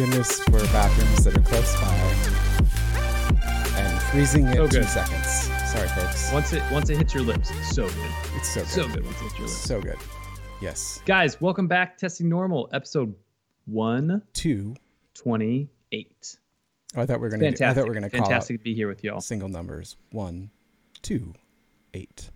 [0.00, 1.94] goodness for bathrooms that are close by.
[3.78, 5.28] And freezing at So two seconds.
[5.70, 6.32] Sorry, folks.
[6.32, 8.10] Once it once it hits your lips, it's so good.
[8.36, 8.68] It's so good.
[8.70, 9.58] So good once it hits your lips.
[9.58, 9.98] So good.
[10.62, 11.02] Yes.
[11.04, 11.98] Guys, welcome back.
[11.98, 13.14] Testing normal, episode
[13.66, 14.74] one Two.
[15.12, 16.38] twenty eight.
[16.96, 17.40] Oh, I thought we were gonna.
[17.42, 17.76] Do, I Fantastic.
[17.76, 19.20] thought we were gonna call Fantastic to be here with y'all.
[19.20, 19.98] single numbers.
[20.12, 20.48] One,
[21.02, 21.34] two,
[21.92, 22.30] eight.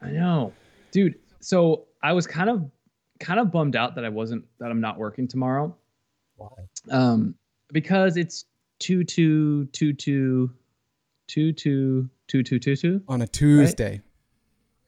[0.00, 0.52] I know,
[0.92, 1.16] dude.
[1.40, 2.70] So I was kind of
[3.18, 5.76] kind of bummed out that I wasn't that I'm not working tomorrow.
[6.36, 6.48] Why?
[6.90, 7.34] Um,
[7.72, 8.44] because it's
[8.78, 10.50] two two two two
[11.26, 14.00] two two two two two two On a Tuesday.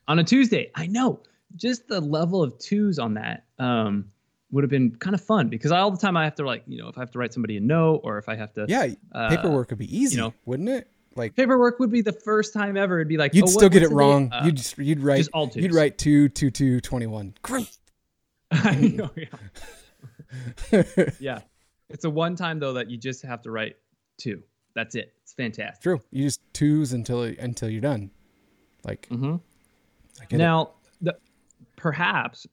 [0.09, 0.70] on a Tuesday.
[0.74, 1.20] I know.
[1.54, 4.10] Just the level of twos on that um
[4.51, 6.78] would have been kind of fun because all the time I have to like you
[6.78, 8.88] know if I have to write somebody a note or if I have to Yeah.
[9.12, 10.34] uh, paperwork would be easy, you know.
[10.45, 10.88] wouldn't it?
[11.15, 12.98] Like paperwork would be the first time ever.
[12.98, 14.30] It'd be like you'd oh, still get it wrong.
[14.32, 17.34] Uh, you'd just, you'd write just all you'd write two two two twenty one.
[17.42, 17.76] Great.
[18.51, 19.26] I know, yeah.
[21.21, 21.41] Yeah.
[21.88, 23.77] It's a one time though that you just have to write
[24.19, 24.43] two.
[24.74, 25.15] That's it.
[25.23, 25.82] It's fantastic.
[25.82, 26.01] True.
[26.10, 28.10] You just twos until until you're done.
[28.85, 29.37] Like mm-hmm.
[30.21, 30.38] I get it.
[30.38, 31.16] Now, the,
[31.77, 32.47] perhaps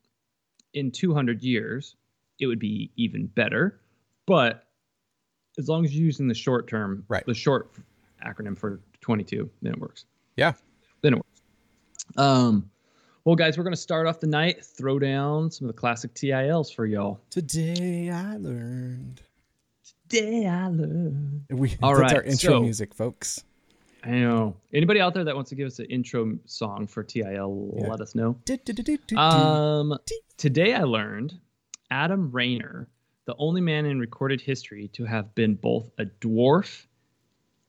[0.73, 1.95] in 200 years,
[2.39, 3.79] it would be even better.
[4.25, 4.63] But
[5.57, 7.25] as long as you're using the short term, Right.
[7.25, 7.71] the short
[8.25, 10.05] acronym for 22, then it works.
[10.35, 10.53] Yeah.
[11.01, 11.41] Then it works.
[12.17, 12.69] Um,
[13.25, 16.13] well, guys, we're going to start off the night, throw down some of the classic
[16.13, 17.21] TILs for y'all.
[17.29, 19.21] Today I learned.
[20.09, 21.43] Today I learned.
[21.49, 23.43] We, All that's right, our intro so- music, folks.
[24.05, 24.57] I know.
[24.73, 27.87] Anybody out there that wants to give us an intro song for TIL, Yeah.
[27.87, 28.37] let us know.
[29.15, 29.97] Um,
[30.35, 31.39] today I learned
[31.89, 32.89] Adam Rainer,
[33.23, 36.85] the only man in recorded history to have been both a dwarf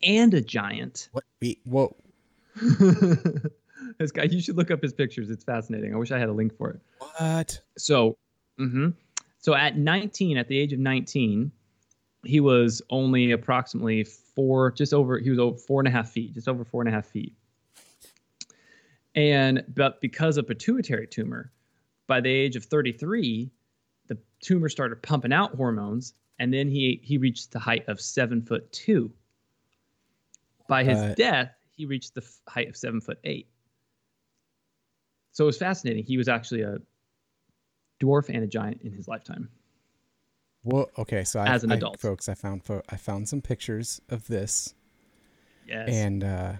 [0.03, 1.09] and a giant.
[1.13, 1.23] what?
[1.41, 1.95] Wait, whoa.
[3.99, 5.31] this guy, you should look up his pictures.
[5.31, 5.95] It's fascinating.
[5.95, 6.81] I wish I had a link for it.
[7.19, 7.61] What?
[7.79, 8.17] So,
[8.59, 8.91] hmm
[9.39, 11.53] so at 19, at the age of 19,
[12.25, 16.33] he was only approximately four, just over, he was over four and a half feet,
[16.33, 17.35] just over four and a half feet.
[19.15, 21.53] And, but because of pituitary tumor,
[22.07, 23.51] by the age of 33,
[24.09, 28.43] the tumor started pumping out hormones, and then he he reached the height of seven
[28.43, 29.13] foot two.
[30.69, 31.17] By his What?
[31.17, 33.47] death, he reached the height of seven foot eight.
[35.35, 36.05] So it was fascinating.
[36.05, 36.79] He was actually a
[38.01, 39.51] dwarf and a giant in his lifetime.
[40.63, 42.01] Well, okay, so I, As an I- adult.
[42.01, 44.75] folks, I found I found some pictures of this,
[45.69, 45.89] Yes.
[45.91, 46.53] and uh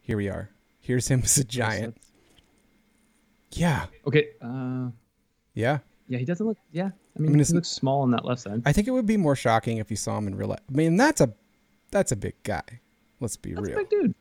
[0.00, 0.50] here we are.
[0.80, 1.96] Here's him as a giant.
[3.52, 4.30] Yeah, Okay.
[4.40, 4.88] Uh,
[5.54, 5.78] yeah.
[6.08, 6.56] yeah, he doesn't look.
[6.72, 6.86] Yeah,
[7.16, 8.62] I mean, mean, he looks small on that left side.
[8.64, 10.60] I think it would be more shocking if you saw him in real life.
[10.68, 11.32] I mean, that's a
[11.90, 12.64] that's a big guy.
[13.20, 13.76] Let's be That's a real.
[13.78, 14.14] big dude.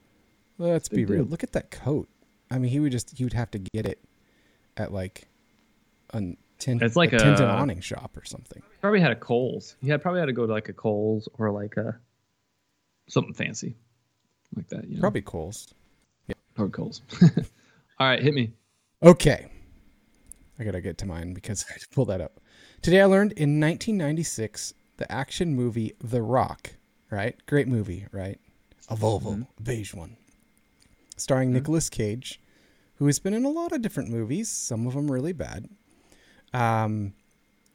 [0.58, 1.24] Let's be real.
[1.24, 1.32] dude.
[1.32, 2.10] Look at that coat.
[2.52, 4.00] I mean, he would just he would have to get it
[4.78, 5.28] at like
[6.12, 6.22] a
[6.60, 8.62] tent, It's like a tent and a- awning shop or something.
[8.82, 9.76] Probably had a Kohl's.
[9.82, 11.98] He had probably had to go to like a Kohl's or like a
[13.08, 13.76] something fancy,
[14.56, 14.88] like that.
[14.88, 15.02] You know?
[15.02, 15.74] Probably Kohl's.
[16.28, 16.36] Yeah.
[16.56, 17.02] probably Kohl's.
[18.00, 18.52] All right, hit me.
[19.02, 19.48] Okay.
[20.60, 22.40] I gotta get to mine because I had to pull that up.
[22.82, 26.72] Today I learned in 1996 the action movie The Rock.
[27.10, 28.08] Right, great movie.
[28.12, 28.40] Right,
[28.90, 30.16] a Volvo, a beige one,
[31.22, 32.40] starring Nicolas Cage,
[32.96, 34.50] who has been in a lot of different movies.
[34.50, 35.70] Some of them really bad.
[36.54, 37.14] Um,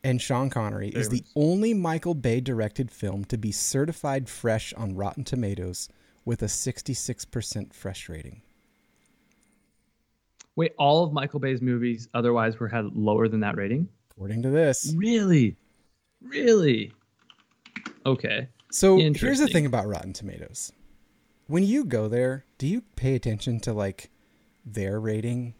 [0.04, 4.94] and Sean Connery is the only Michael Bay directed film to be certified fresh on
[4.94, 5.88] Rotten Tomatoes
[6.24, 8.42] with a 66% fresh rating.
[10.54, 13.88] Wait, all of Michael Bay's movies otherwise were had lower than that rating?
[14.12, 14.94] According to this.
[14.96, 15.56] Really?
[16.22, 16.92] Really?
[18.04, 18.48] Okay.
[18.70, 20.72] So here's the thing about Rotten Tomatoes.
[21.46, 24.10] When you go there, do you pay attention to like
[24.64, 25.54] their rating?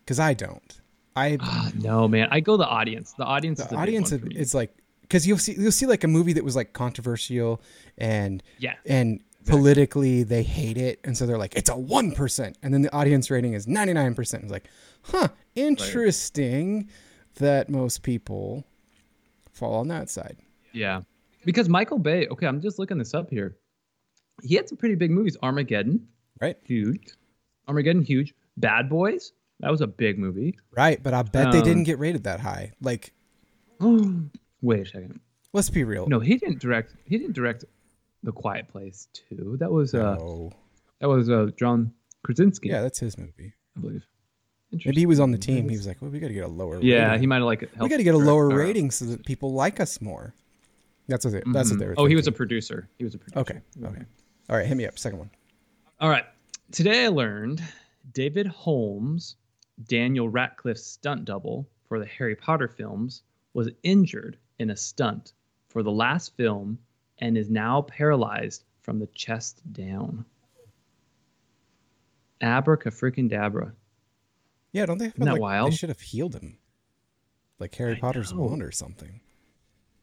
[0.00, 0.80] Because I don't.
[1.16, 2.28] I Ah, no, man.
[2.30, 3.12] I go the audience.
[3.16, 4.40] The audience the the audience big one for me.
[4.40, 7.60] is like because you'll see you'll see like a movie that was like controversial
[7.98, 8.74] and Yeah.
[8.86, 12.80] and politically they hate it and so they're like it's a one percent and then
[12.82, 14.42] the audience rating is ninety nine percent.
[14.42, 14.68] It's like,
[15.02, 16.88] huh, interesting
[17.36, 18.64] that most people
[19.52, 20.36] fall on that side.
[20.72, 21.02] Yeah.
[21.44, 23.56] Because Michael Bay, okay, I'm just looking this up here.
[24.42, 25.36] He had some pretty big movies.
[25.42, 26.06] Armageddon,
[26.40, 27.08] Right, huge.
[27.68, 28.34] Armageddon, huge.
[28.56, 30.58] Bad Boys, that was a big movie.
[30.76, 32.72] right, but I bet they Um, didn't get rated that high.
[32.80, 33.12] Like,
[33.80, 35.20] Wait a second.
[35.52, 36.06] let's be real.
[36.06, 36.94] No, he didn't direct.
[37.06, 37.64] He didn't direct
[38.22, 39.56] The Quiet Place too.
[39.60, 40.52] That was uh, No.
[41.00, 41.92] that was uh, John
[42.22, 42.68] Krasinski.
[42.68, 43.52] Yeah, that's his movie.
[43.76, 44.04] I believe.
[44.72, 45.68] Maybe he was on the team.
[45.68, 46.80] He was like, "Well, we got to get a lower.
[46.80, 47.20] Yeah, rating.
[47.20, 47.60] he might have like.
[47.78, 50.34] we got to get a lower rating so that people like us more."
[51.06, 51.94] That's what they, that's what they were.
[51.96, 52.88] Oh, he was a producer.
[52.98, 53.38] He was a producer.
[53.40, 53.60] okay.
[53.84, 54.02] Okay.
[54.48, 54.98] All right, hit me up.
[54.98, 55.30] Second one.
[56.00, 56.24] All right.
[56.70, 57.62] Today I learned
[58.12, 59.36] David Holmes,
[59.86, 63.22] Daniel Radcliffe's stunt double for the Harry Potter films,
[63.54, 65.32] was injured in a stunt
[65.68, 66.78] for the last film
[67.18, 70.24] and is now paralyzed from the chest down.
[72.42, 73.72] Abraca freaking dabra.
[74.72, 75.06] Yeah, don't they?
[75.06, 75.72] Have, Isn't that like, wild?
[75.72, 76.58] They should have healed him,
[77.58, 78.40] like Harry I Potter's know.
[78.40, 79.20] wand or something.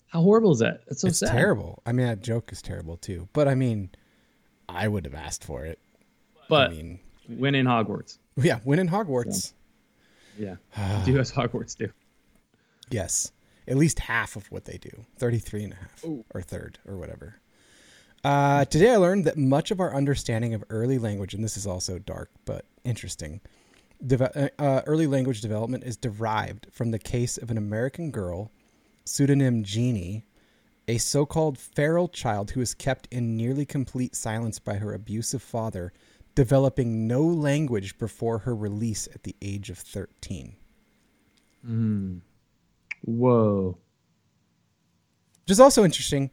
[0.08, 0.82] How horrible is that?
[0.88, 1.32] That's so it's sad.
[1.32, 1.82] terrible.
[1.86, 3.28] I mean, that joke is terrible too.
[3.34, 3.92] But I mean,
[4.74, 5.80] I would have asked for it.
[6.50, 8.18] But I mean, win in Hogwarts.
[8.38, 9.54] yeah, win in Hogwarts.
[10.38, 10.56] Yeah.
[11.06, 11.90] do as Hogwarts do.
[12.90, 13.32] Yes.
[13.68, 14.90] At least half of what they do.
[15.18, 16.06] 33 and a half.
[16.34, 17.36] Or third, or whatever.
[18.24, 21.66] Uh, today I learned that much of our understanding of early language, and this is
[21.66, 23.42] also dark but interesting,
[24.06, 28.52] deve- uh, uh, early language development is derived from the case of an American girl,
[29.06, 30.24] pseudonym Genie,
[30.88, 35.42] a so called feral child who was kept in nearly complete silence by her abusive
[35.42, 35.94] father,
[36.36, 40.56] developing no language before her release at the age of 13.
[43.04, 43.78] Whoa.
[45.44, 46.32] Which is also interesting.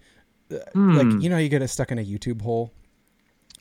[0.72, 0.96] Hmm.
[0.96, 2.72] Like, you know, you get stuck in a YouTube hole.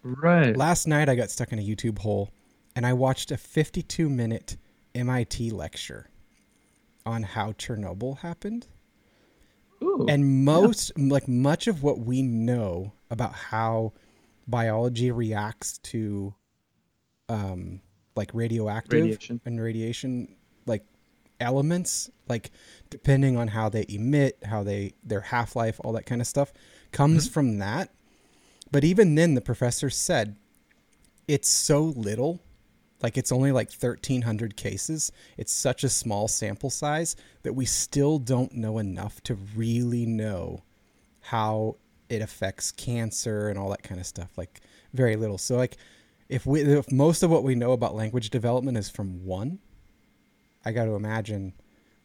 [0.03, 0.55] Right.
[0.55, 2.31] Last night, I got stuck in a YouTube hole
[2.75, 4.57] and I watched a 52 minute
[4.93, 6.09] MIT lecture
[7.05, 8.67] on how Chernobyl happened.
[9.81, 10.05] Ooh.
[10.09, 13.93] And most, like, much of what we know about how
[14.47, 16.33] biology reacts to,
[17.29, 17.81] um,
[18.15, 19.41] like radioactive Radiation.
[19.45, 20.35] and radiation,
[20.65, 20.83] like
[21.39, 22.51] elements, like
[22.89, 26.51] depending on how they emit, how they their half life, all that kind of stuff,
[26.91, 27.91] comes from that.
[28.71, 30.35] But even then, the professor said
[31.27, 32.39] it's so little,
[33.01, 35.11] like it's only like thirteen hundred cases.
[35.37, 40.63] It's such a small sample size that we still don't know enough to really know
[41.21, 41.75] how
[42.09, 44.37] it affects cancer and all that kind of stuff.
[44.37, 44.61] Like
[44.93, 45.37] very little.
[45.37, 45.77] So like
[46.29, 49.59] if we if most of what we know about language development is from one,
[50.65, 51.53] I got to imagine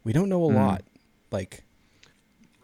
[0.03, 0.83] we don't know a lot.
[1.31, 1.63] Like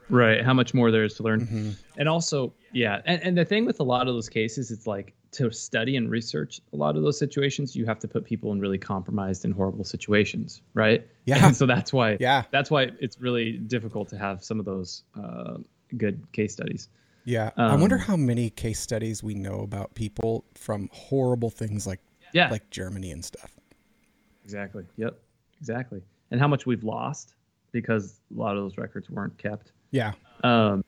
[0.10, 0.44] Right.
[0.44, 1.42] How much more there is to learn.
[1.42, 1.70] Mm-hmm.
[1.98, 3.02] And also, yeah.
[3.06, 6.10] And, and the thing with a lot of those cases, it's like to study and
[6.10, 9.54] research a lot of those situations, you have to put people in really compromised and
[9.54, 10.62] horrible situations.
[10.74, 11.08] Right.
[11.26, 11.46] Yeah.
[11.46, 12.44] And so that's why, Yeah.
[12.52, 15.58] that's why it's really difficult to have some of those uh,
[15.98, 16.90] good case studies.
[17.26, 21.86] yeah, I wonder Um, how many case studies we know about people from horrible things
[21.86, 22.00] like
[22.34, 22.50] Yeah.
[22.50, 23.52] like Germany and stuff.
[24.44, 24.86] exactly.
[24.98, 25.20] Yep.
[25.60, 26.02] Exactly.
[26.32, 27.36] And how much we've lost
[27.72, 29.74] because a lot of those records weren't kept.
[29.92, 30.14] Yeah.
[30.44, 30.84] Um,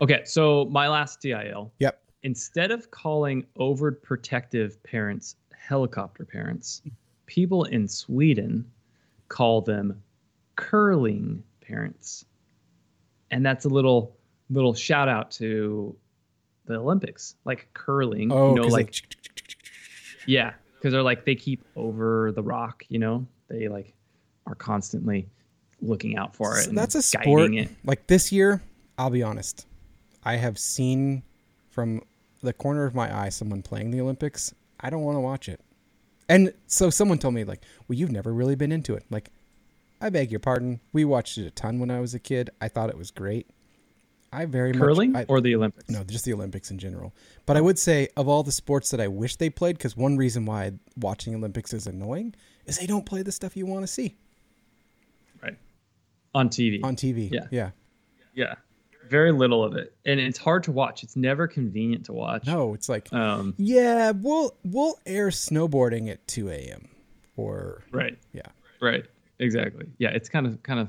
[0.00, 0.22] okay.
[0.24, 1.70] So my last TIL.
[1.80, 2.00] Yep.
[2.22, 5.36] Instead of calling overprotective parents
[5.68, 6.82] helicopter parents,
[7.26, 8.64] people in Sweden
[9.28, 10.02] call them
[10.56, 12.24] curling parents.
[13.30, 14.16] And that's a little
[14.50, 15.94] little shout out to
[16.64, 18.94] the Olympics, like curling, Oh, you know, like
[20.26, 23.94] yeah, because they're like they keep over the rock, you know, they like
[24.46, 25.28] are constantly
[25.82, 26.64] looking out for it.
[26.64, 27.52] So that's a sport.
[27.52, 27.68] It.
[27.84, 28.62] Like this year,
[28.96, 29.66] I'll be honest.
[30.24, 31.22] I have seen
[31.70, 32.02] from
[32.42, 34.54] the corner of my eye someone playing the Olympics.
[34.80, 35.60] I don't want to watch it.
[36.28, 39.30] And so someone told me like, "Well, you've never really been into it." Like,
[40.00, 40.80] I beg your pardon.
[40.92, 42.50] We watched it a ton when I was a kid.
[42.60, 43.48] I thought it was great.
[44.30, 45.88] I very Curling much I, or the Olympics?
[45.88, 47.14] no, just the Olympics in general.
[47.46, 50.18] But I would say of all the sports that I wish they played, because one
[50.18, 52.34] reason why watching Olympics is annoying
[52.66, 54.16] is they don't play the stuff you want to see
[55.42, 55.56] Right.
[56.34, 56.80] On TV.
[56.84, 57.30] on TV.
[57.32, 57.46] Yeah.
[57.50, 57.70] yeah.
[58.34, 58.54] Yeah.
[59.08, 59.94] Very little of it.
[60.04, 61.02] And it's hard to watch.
[61.02, 62.46] It's never convenient to watch.
[62.46, 66.88] No, it's like Um, Yeah, we'll we'll air snowboarding at two a.m.
[67.36, 68.18] or right.
[68.32, 68.42] yeah,
[68.80, 69.04] Right.
[69.40, 69.86] Exactly.
[69.98, 70.88] Yeah, it's kind of kind of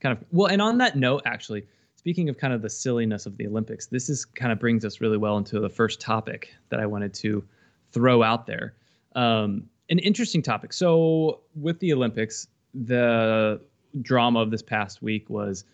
[0.00, 3.36] kind of well, and on that note actually, speaking of kind of the silliness of
[3.36, 6.80] the Olympics, this is kind of brings us really well into the first topic that
[6.80, 7.44] I wanted to
[7.92, 8.74] throw out there.
[9.14, 10.72] Um, an interesting topic.
[10.72, 13.60] So with the Olympics, the
[14.00, 15.64] drama of this past week was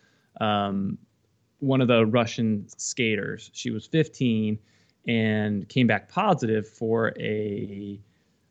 [0.40, 0.98] um,
[1.60, 3.50] one of the Russian skaters.
[3.52, 4.58] She was 15
[5.08, 8.00] and came back positive for a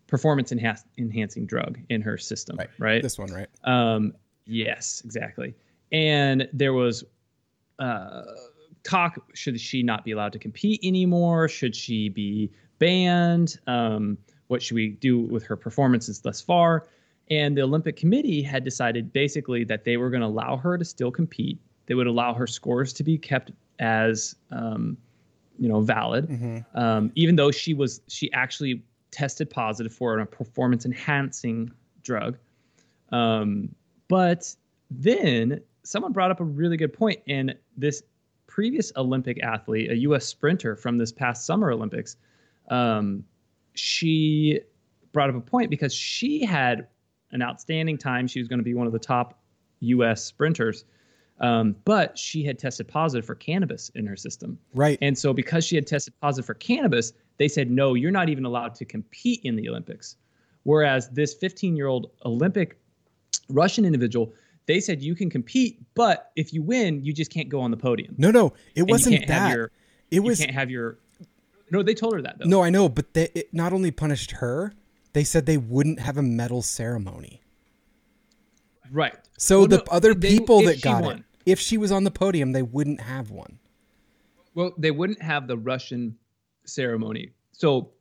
[0.07, 2.57] performance enha- enhancing drug in her system.
[2.57, 3.03] right, Right.
[3.03, 3.47] This one, right?
[3.63, 4.13] Um,
[4.45, 5.53] yes, exactly.
[5.91, 7.03] And there was
[7.79, 8.24] uh,
[8.83, 11.47] talk: should she not be allowed to compete anymore?
[11.47, 13.59] Should she be banned?
[13.67, 16.88] Um, what should we do with her performances thus far?
[17.31, 20.85] And the Olympic Committee had decided basically that they were going to allow her to
[20.85, 21.59] still compete.
[21.88, 24.98] They would allow her scores to be kept as, um,
[25.60, 26.77] you know, valid, Mm-hmm.
[26.77, 31.72] um, even though she was she actually tested positive for a performance enhancing
[32.04, 32.38] drug.
[33.12, 33.74] Um,
[34.08, 34.54] but
[34.92, 38.04] then someone brought up a really good point, and this
[38.48, 40.25] previous Olympic athlete, a U.S.
[40.25, 42.18] sprinter from this past Summer Olympics,
[42.70, 43.24] um,
[43.74, 44.60] she
[45.13, 46.88] brought up a point because she had
[47.32, 48.27] an outstanding time.
[48.27, 49.39] She was going to be one of the top
[49.82, 50.24] U.S.
[50.24, 50.86] sprinters,
[51.42, 54.58] Um, but she had tested positive for cannabis in her system.
[54.74, 54.98] Right.
[55.01, 58.46] And so because she had tested positive for cannabis, they said, no, you're not even
[58.46, 60.15] allowed to compete in the Olympics.
[60.63, 62.80] Whereas this 15 year old Olympic
[63.50, 64.34] Russian individual,
[64.65, 67.77] they said you can compete, but if you win, you just can't go on the
[67.77, 68.15] podium.
[68.18, 69.54] No, no, it And wasn't that.
[69.56, 69.72] your-
[70.12, 70.98] it was you can't have your.
[71.72, 72.46] No, they told her that though.
[72.46, 74.74] no, I know, but they it not only punished her,
[75.13, 77.42] they said they wouldn't have a medal ceremony.
[78.92, 79.15] Right.
[79.38, 81.18] So Well, the no, other people that got won.
[81.20, 83.59] it, if she was on the podium, they wouldn't have one.
[84.53, 86.17] Well, they wouldn't have the Russian
[86.65, 87.31] ceremony.
[87.51, 87.91] So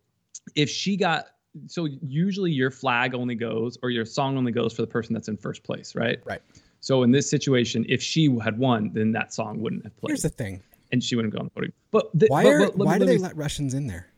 [0.54, 1.26] if she got
[1.66, 5.28] so usually your flag only goes or your song only goes for the person that's
[5.28, 6.18] in first place, right?
[6.24, 6.42] Right.
[6.80, 10.22] So in this situation, if she had won, then that song wouldn't have played, Here's
[10.22, 11.72] the thing: and she wouldn't go on the podium.
[11.92, 13.86] But the, why but- are but let me- why do they me- let Russians in
[13.86, 14.08] there?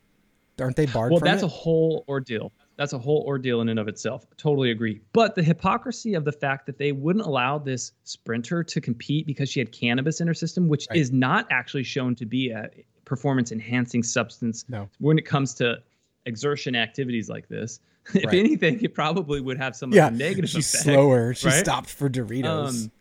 [0.58, 1.46] Aren't they barred Well, that's it?
[1.46, 2.50] a whole ordeal.
[2.76, 4.26] That's a whole ordeal in and of itself.
[4.36, 5.00] Totally agree.
[5.14, 9.48] But the hypocrisy of the fact that they wouldn't allow this sprinter to compete because
[9.48, 10.98] she had cannabis in her system, which Right.
[10.98, 12.68] is not actually shown to be a
[13.06, 14.88] performance enhancing substance No.
[14.98, 15.78] when it comes to
[16.26, 17.80] exertion activities like this.
[18.14, 20.84] if anything, it probably would have some yeah, negative she's effect.
[20.84, 21.34] slower.
[21.34, 21.54] She right?
[21.64, 22.84] stopped for Doritos.
[22.84, 22.92] Um,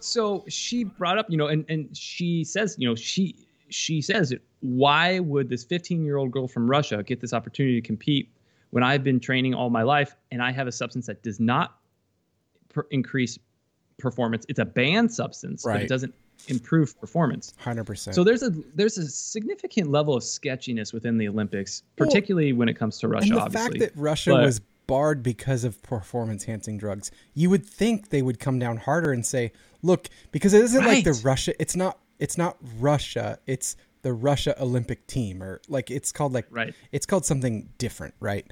[0.00, 3.34] so she brought up, you know, and and she says, you know, she
[3.68, 7.86] she says, why would this 15 year old girl from Russia get this opportunity to
[7.86, 8.30] compete
[8.70, 11.78] when I've been training all my life and I have a substance that does not
[12.68, 13.38] per- increase
[13.98, 14.44] performance?
[14.48, 15.82] It's a banned substance, but Right.
[15.82, 16.14] it doesn't
[16.48, 17.52] improve performance.
[17.58, 18.14] Hundred percent.
[18.14, 22.74] So there's a there's a significant level of sketchiness within the Olympics, particularly when it
[22.74, 23.24] comes to Russia.
[23.32, 27.50] and the obviously, fact that Russia But- was barred because of performance enhancing drugs, you
[27.50, 31.12] would think they would come down harder and say, "Look, because it isn't like the
[31.24, 31.52] Russia.
[31.60, 31.98] It's not.
[32.18, 33.38] It's not Russia.
[33.46, 36.74] It's the Russia Olympic team, or like it's called like Right.
[36.92, 38.46] It's called something different, right?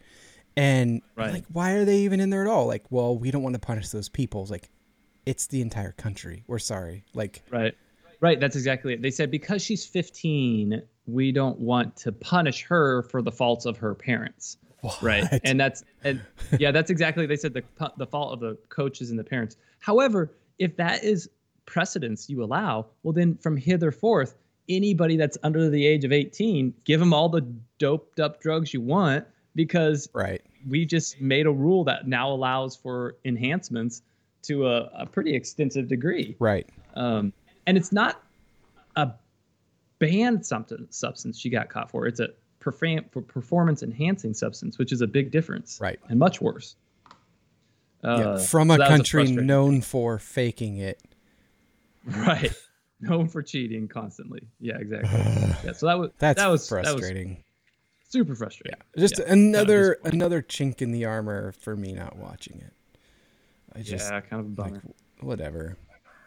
[0.56, 1.32] And Right.
[1.32, 2.66] like, why are they even in there at all?
[2.66, 4.42] Like, well, we don't want to punish those people.
[4.42, 4.70] It's like,
[5.26, 6.44] it's the entire country.
[6.46, 7.04] We're sorry.
[7.14, 7.74] Like, Right.
[8.20, 8.40] Right.
[8.40, 9.02] That's exactly it.
[9.02, 13.76] They said because she's 15, we don't want to punish her for the faults of
[13.76, 14.56] her parents.
[15.02, 15.24] Right.
[15.44, 16.20] And that's, and
[16.58, 17.62] yeah, that's exactly, they said the,
[17.98, 19.56] the fault of the coaches and the parents.
[19.80, 21.28] However, if that is
[21.66, 24.34] precedence you allow, well, then from hither forth,
[24.68, 27.42] anybody that's under the age of 18, give them all the
[27.78, 30.42] doped up drugs you want because right.
[30.68, 34.02] we just made a rule that now allows for enhancements
[34.42, 36.68] to a, a pretty extensive degree Right.
[36.94, 37.32] um,
[37.66, 38.22] and it's not
[38.96, 39.12] a
[39.98, 42.06] banned something substance she got caught for.
[42.06, 42.28] It's a
[42.60, 45.98] perform- for performance enhancing substance, which is a big difference, Right.
[46.08, 46.76] and much worse.
[48.04, 48.44] Uh, yeah.
[48.44, 51.00] From so a country frustrating known for faking it.
[52.04, 52.52] right,
[53.00, 54.40] known for cheating constantly.
[54.60, 55.10] Yeah, exactly.
[55.64, 57.42] yeah, so that was That's that was That was frustrating.
[58.08, 58.78] super frustrating.
[58.94, 59.00] Yeah.
[59.00, 62.72] Just Yeah, another another chink in the armor for me not watching it.
[63.74, 64.82] I just yeah, kind of a bummer.
[64.84, 65.76] like whatever.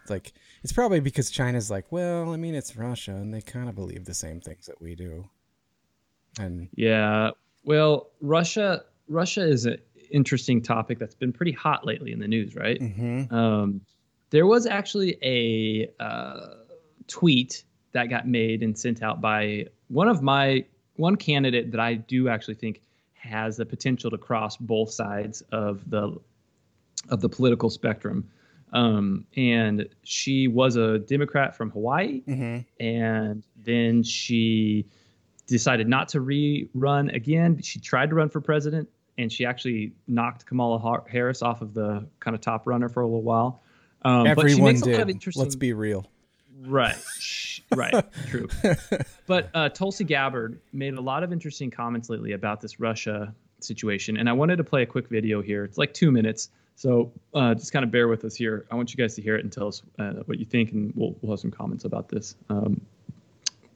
[0.02, 0.34] It's like
[0.64, 4.06] it's probably because China's like, well, I mean, it's Russia, and they kind of believe
[4.06, 5.30] the same things that we do.
[6.40, 7.32] And Yeah.
[7.64, 9.78] Well, Russia Russia is an
[10.12, 12.80] interesting topic that's been pretty hot lately in the news, right?
[12.80, 13.32] mhm.
[13.32, 13.82] Um,
[14.30, 16.56] there was actually a uh,
[17.08, 20.64] tweet that got made and sent out by one of my
[20.96, 22.82] one candidate that I do actually think
[23.14, 26.16] has the potential to cross both sides of the
[27.10, 28.30] of the political spectrum.
[28.72, 32.66] Um, and she was a Democrat from Hawaii, Mhm.
[32.80, 34.86] and then she
[35.48, 37.60] decided not to rerun again.
[37.64, 42.06] She tried to run for president, and she actually knocked Kamala Harris off of the
[42.20, 43.64] kind of top runner for a little while.
[44.04, 45.14] Um, but she everyone makes a lot of did.
[45.14, 45.44] interesting.
[45.44, 46.06] Let's be real.
[46.62, 46.96] Right.
[47.76, 47.94] Right.
[48.28, 48.48] True.
[49.28, 54.18] But uh, Tulsi Gabbard made a lot of interesting comments lately about this Russia situation,
[54.18, 55.64] and I wanted to play a quick video here.
[55.66, 58.66] It's like two minutes, so uh, just kind of bear with us here.
[58.72, 60.94] I want you guys to hear it and tell us uh, what you think, and
[60.96, 62.36] we'll, we'll have some comments about this.
[62.50, 62.82] Um,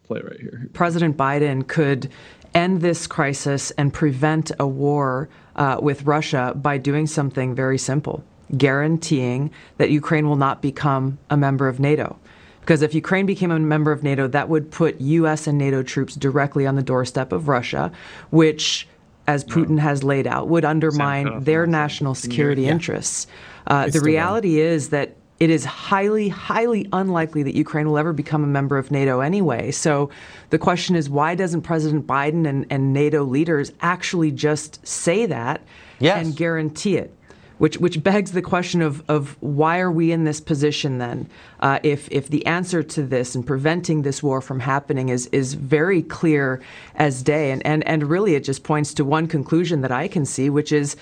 [0.04, 0.70] play it right here.
[0.74, 2.10] President Biden could
[2.54, 8.24] end this crisis and prevent a war uh, with Russia by doing something very simple
[8.58, 12.18] guaranteeing that Ukraine will not become a member of NATO.
[12.62, 15.48] Because if Ukraine became a member of NATO, that would put U.S.
[15.48, 17.92] and NATO troops directly on the doorstep of Russia,
[18.30, 18.88] which,
[19.28, 22.72] as Putin has laid out, would undermine their on national Can you hear security it?
[22.72, 23.28] interests.
[23.68, 28.46] Uh, the reality is that it is highly, highly unlikely that Ukraine will ever become
[28.46, 29.72] a member of NATO anyway.
[29.72, 30.10] So
[30.52, 35.62] the question is, why doesn't President Biden and, and NATO leaders actually just say that
[36.00, 36.26] Yes.
[36.26, 37.14] and guarantee it?
[37.60, 41.30] Which, which begs the question of, of why are we in this position then?
[41.60, 45.54] Uh, if, if the answer to this and preventing this war from happening is, is
[45.54, 46.62] very clear
[46.96, 50.26] as day, and, and, and really it just points to one conclusion that I can
[50.26, 50.96] see, which is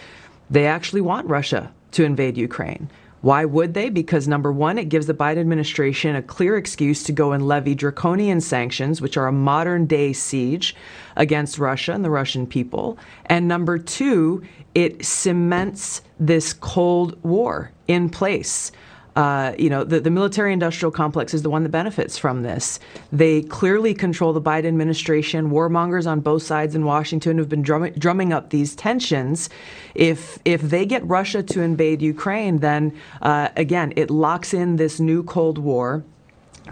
[0.49, 2.89] they actually want Russia to invade Ukraine.
[3.21, 3.89] Why would they?
[3.89, 7.75] Because number one, it gives the Biden administration a clear excuse to go and levy
[7.75, 10.75] draconian sanctions, which are a modern day siege
[11.15, 12.97] against Russia and the Russian people.
[13.27, 14.41] And number two,
[14.73, 18.71] it cements this Cold War in place.
[19.15, 22.79] Uh, you know, the, the military industrial complex is the one that benefits from this.
[23.11, 25.51] They clearly control the Biden administration.
[25.51, 29.49] Warmongers on both sides in Washington have been drumming, drumming up these tensions.
[29.95, 34.99] If if they get Russia to invade Ukraine, then uh, again, it locks in this
[34.99, 36.05] new Cold War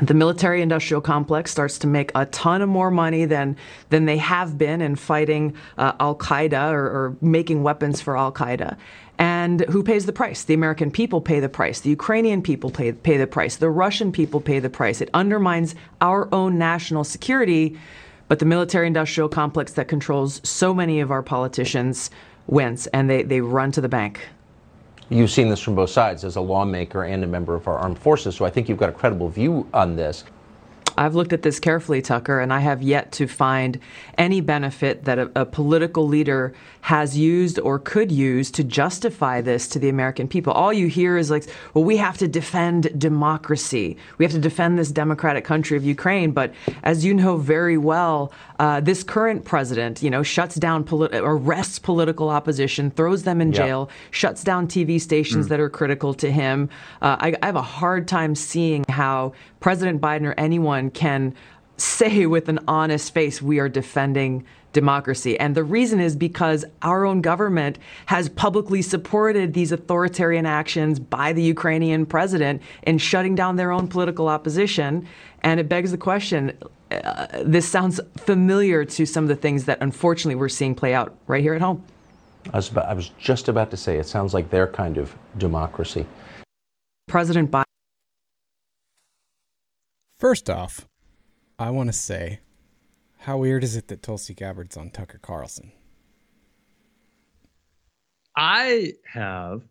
[0.02, 3.58] the military industrial complex starts to make a ton of more money than
[3.90, 8.32] than they have been in fighting uh, Al Qaeda or, or, making weapons for Al
[8.32, 8.78] Qaeda.
[9.18, 10.44] And who pays the price?
[10.44, 11.82] The American people pay the price.
[11.82, 13.58] The Ukrainian people pay, pay the price.
[13.58, 15.02] The Russian people pay the price.
[15.02, 17.78] It undermines our own national security.
[18.30, 22.12] But the military industrial complex that controls so many of our politicians
[22.48, 24.22] wins, and they, they run to the bank.
[25.12, 27.98] You've seen this from both sides as a lawmaker and a member of our armed
[27.98, 30.24] forces, so I think you've got a credible view on this.
[31.00, 33.80] I've looked at this carefully, Tucker, and I have yet to find
[34.18, 39.68] any benefit that a, a, political leader has used or could use to justify this
[39.70, 40.52] to the American people.
[40.52, 43.96] All you hear is like, well, we have to defend democracy.
[44.18, 46.32] We have to defend this democratic country of Ukraine.
[46.32, 46.54] But
[46.84, 51.80] as you know very well, uh, this current president, you know, shuts down, politi- arrests
[51.80, 55.50] political opposition, throws them in jail, shuts down TV stations mm.
[55.50, 56.70] that are critical to him.
[57.02, 61.34] Uh, I, I have a hard time seeing how President Biden or anyone can
[61.78, 65.40] say with an honest face, we are defending democracy.
[65.40, 71.34] And the reason is because our own government has publicly supported these authoritarian actions by
[71.34, 75.08] the Ukrainian president in shutting down their own political opposition.
[75.42, 76.58] And it begs the question
[76.92, 81.16] uh, this sounds familiar to some of the things that unfortunately we're seeing play out
[81.28, 81.84] right here at home.
[82.52, 85.16] I was, about, I was just about to say, it sounds like their kind of
[85.38, 86.06] democracy.
[87.08, 87.64] President Biden.
[90.20, 90.86] First off,
[91.58, 92.42] I want to say,
[93.20, 95.72] how weird is it that Tulsi Gabbard's on Tucker Carlson?
[98.36, 99.62] I have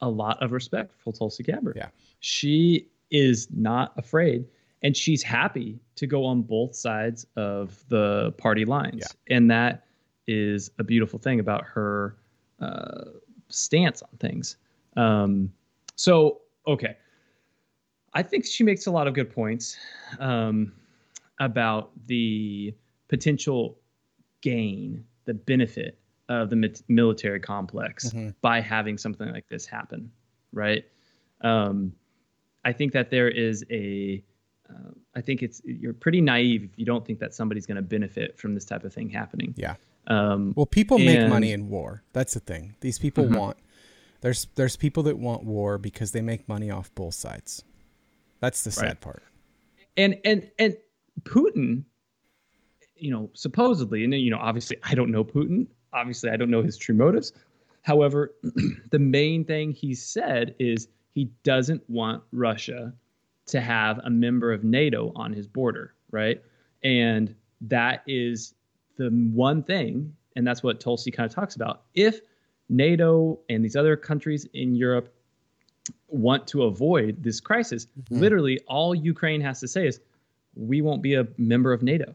[0.00, 1.76] a lot of respect for Tulsi Gabbard.
[1.76, 1.88] Yeah.
[2.20, 4.46] She is not afraid
[4.82, 9.02] and she's happy to go on both sides of the party lines.
[9.02, 9.36] Yeah.
[9.36, 9.84] And that
[10.26, 12.16] is a beautiful thing about her
[12.58, 13.04] uh,
[13.48, 14.56] stance on things.
[14.96, 15.52] Um,
[15.96, 16.96] so, okay.
[18.12, 19.76] I think she makes a lot of good points
[20.18, 20.72] um,
[21.38, 22.74] about the
[23.08, 23.78] potential
[24.40, 28.30] gain, the benefit of the military complex mm-hmm.
[28.40, 30.10] by having something like this happen,
[30.52, 30.84] right?
[31.40, 31.92] Um,
[32.64, 34.22] I think that there is a,
[34.68, 37.82] uh, I think it's you're pretty naive if you don't think that somebody's going to
[37.82, 39.54] benefit from this type of thing happening.
[39.56, 39.74] Yeah.
[40.06, 42.02] Um, well, people and, make money in war.
[42.12, 42.74] That's the thing.
[42.80, 43.36] These people mm-hmm.
[43.36, 43.56] want.
[44.20, 47.64] There's there's people that want war because they make money off both sides.
[48.40, 49.00] That's the sad right.
[49.00, 49.22] part.
[49.96, 50.76] And and and
[51.22, 51.84] Putin,
[52.96, 55.66] you know, supposedly, and you know, obviously, I don't know Putin.
[55.92, 57.32] Obviously, I don't know his true motives.
[57.82, 58.34] However,
[58.90, 62.92] the main thing he said is he doesn't want Russia
[63.46, 66.42] to have a member of NATO on his border, right?
[66.82, 68.54] And that is
[68.96, 71.82] the one thing, and that's what Tulsi kind of talks about.
[71.94, 72.20] If
[72.68, 75.12] NATO and these other countries in Europe
[76.10, 78.20] want to avoid this crisis, mm-hmm.
[78.20, 80.00] literally all Ukraine has to say is,
[80.54, 82.14] we won't be a member of NATO.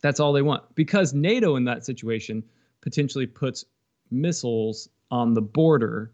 [0.00, 0.74] That's all they want.
[0.74, 2.42] Because NATO in that situation
[2.80, 3.64] potentially puts
[4.10, 6.12] missiles on the border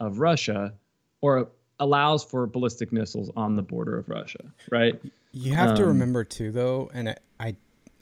[0.00, 0.74] of Russia
[1.20, 1.48] or
[1.80, 4.40] allows for ballistic missiles on the border of Russia,
[4.70, 5.00] right?
[5.32, 7.56] You have um, to remember too though, and I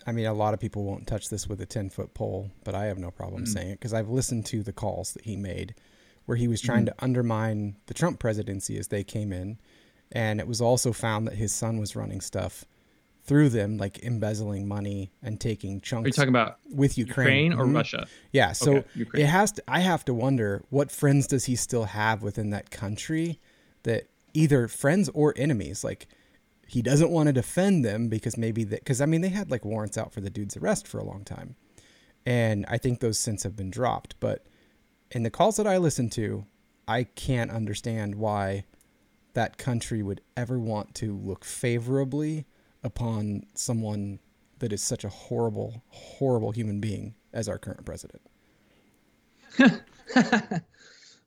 [0.07, 2.87] I mean a lot of people won't touch this with a 10-foot pole, but I
[2.87, 3.53] have no problem mm-hmm.
[3.53, 5.75] saying it because I've listened to the calls that he made
[6.27, 6.99] where he was trying mm-hmm.
[6.99, 9.59] to undermine the Trump presidency as they came in.
[10.12, 12.65] And it was also found that his son was running stuff
[13.25, 16.05] through them, like embezzling money and taking chunks.
[16.05, 17.77] Are you talking about with Ukraine, Ukraine or mm-hmm.
[17.77, 18.07] Russia?
[18.33, 18.53] Yeah.
[18.53, 19.62] So okay, it has to.
[19.67, 23.41] I have to wonder what friends does he still have within that country
[23.83, 25.83] that either friends or enemies.
[25.83, 26.07] Like
[26.69, 29.65] he doesn't want to defend them because maybe that because I mean they had like
[29.65, 31.57] warrants out for the dude's arrest for a long time,
[32.25, 34.47] and I think those since have been dropped, but
[35.11, 36.47] in the calls that I listen to,
[36.88, 38.64] I can't understand why
[39.35, 42.47] that country would ever want to look favorably
[42.83, 44.19] upon someone
[44.59, 48.23] that is such a horrible, horrible human being as our current president.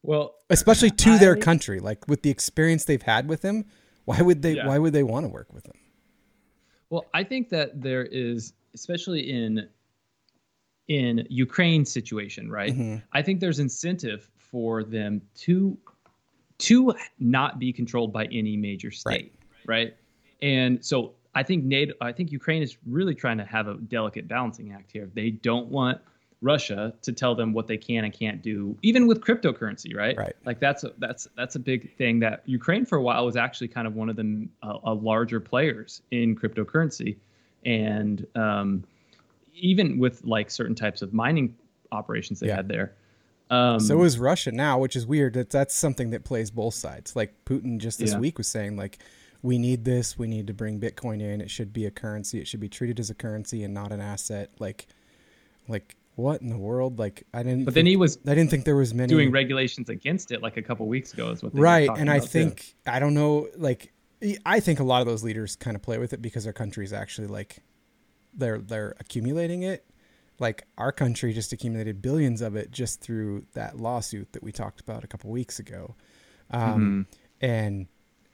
[0.01, 3.65] well, especially to I, their country, like with the experience they've had with him,
[4.05, 4.53] why would they?
[4.53, 4.67] Yeah.
[4.67, 5.75] Why would they want to work with him?
[6.89, 9.69] Well, I think that there is, especially in
[10.89, 12.73] in Ukraine's situation, right?
[12.73, 12.97] Mm-hmm.
[13.13, 15.77] I think there's incentive for them to
[16.57, 19.33] to not be controlled by any major state,
[19.65, 19.95] right?
[20.41, 24.27] And so I think NATO, I think Ukraine is really trying to have a delicate
[24.27, 25.09] balancing act here.
[25.13, 26.01] They don't want
[26.41, 30.17] Russia to tell them what they can and can't do, even with cryptocurrency, right?
[30.17, 30.35] Right.
[30.45, 33.69] Like that's a, that's that's a big thing that Ukraine for a while was actually
[33.69, 37.15] kind of one of the uh, larger players in cryptocurrency,
[37.63, 38.83] and um,
[39.59, 41.55] even with like certain types of mining
[41.91, 42.55] operations they Yeah.
[42.57, 42.95] had there.
[43.49, 45.33] Um, So is Russia now, which is weird.
[45.33, 47.15] That that's something that plays both sides.
[47.15, 48.19] Like Putin just this Yeah.
[48.19, 48.99] week was saying, like,
[49.41, 50.17] we need this.
[50.19, 51.41] We need to bring Bitcoin in.
[51.41, 52.39] It should be a currency.
[52.39, 54.51] It should be treated as a currency and not an asset.
[54.59, 54.85] Like,
[55.67, 56.99] like what in the world?
[56.99, 57.65] Like, I didn't.
[57.65, 60.57] but then he was I didn't think there was many doing regulations against it like
[60.57, 61.89] a couple weeks ago is what they right.
[61.97, 62.29] And I about, too.
[62.29, 63.47] think I don't know.
[63.57, 63.93] Like,
[64.45, 66.91] I think a lot of those leaders kind of play with it because their countries
[66.93, 67.59] actually like
[68.33, 69.85] they're they're accumulating it.
[70.39, 74.79] Like our country just accumulated billions of it just through that lawsuit that we talked
[74.79, 75.95] about a couple weeks ago,
[76.51, 77.07] um,
[77.41, 77.87] and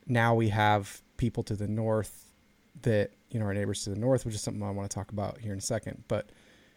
[0.06, 2.32] now we have people to the north
[2.82, 5.10] that you know our neighbors to the north, which is something I want to talk
[5.10, 6.04] about here in a second.
[6.06, 6.30] But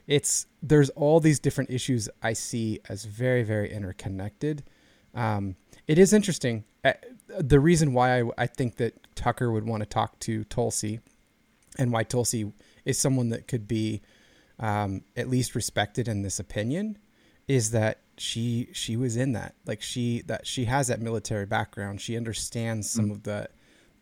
[0.08, 4.64] it's there's all these different issues I see as very very interconnected.
[5.14, 5.56] Um,
[5.88, 6.66] it is interesting.
[6.84, 6.94] Uh,
[7.40, 11.00] the reason why I, I think that Tucker would want to talk to Tulsi,
[11.78, 12.52] and why Tulsi
[12.90, 14.02] is someone that could be
[14.60, 16.98] um, at least respected in this opinion,
[17.48, 22.02] is that she she was in that like she that she has that military background.
[22.02, 23.48] She understands some of the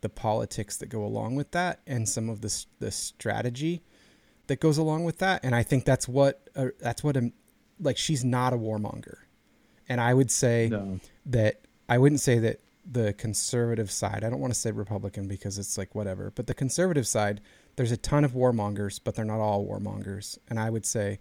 [0.00, 3.82] the politics that go along with that, and some of the the strategy
[4.48, 5.44] that goes along with that.
[5.44, 7.30] And I think that's what uh, that's what a,
[7.80, 9.18] like she's not a warmonger,
[9.88, 10.98] and I would say No.
[11.26, 15.58] that I wouldn't say that the conservative side, I don't want to say Republican because
[15.58, 17.40] it's like whatever, but the conservative side,
[17.78, 20.36] there's a ton of warmongers, but they're not all warmongers.
[20.48, 21.18] And I would say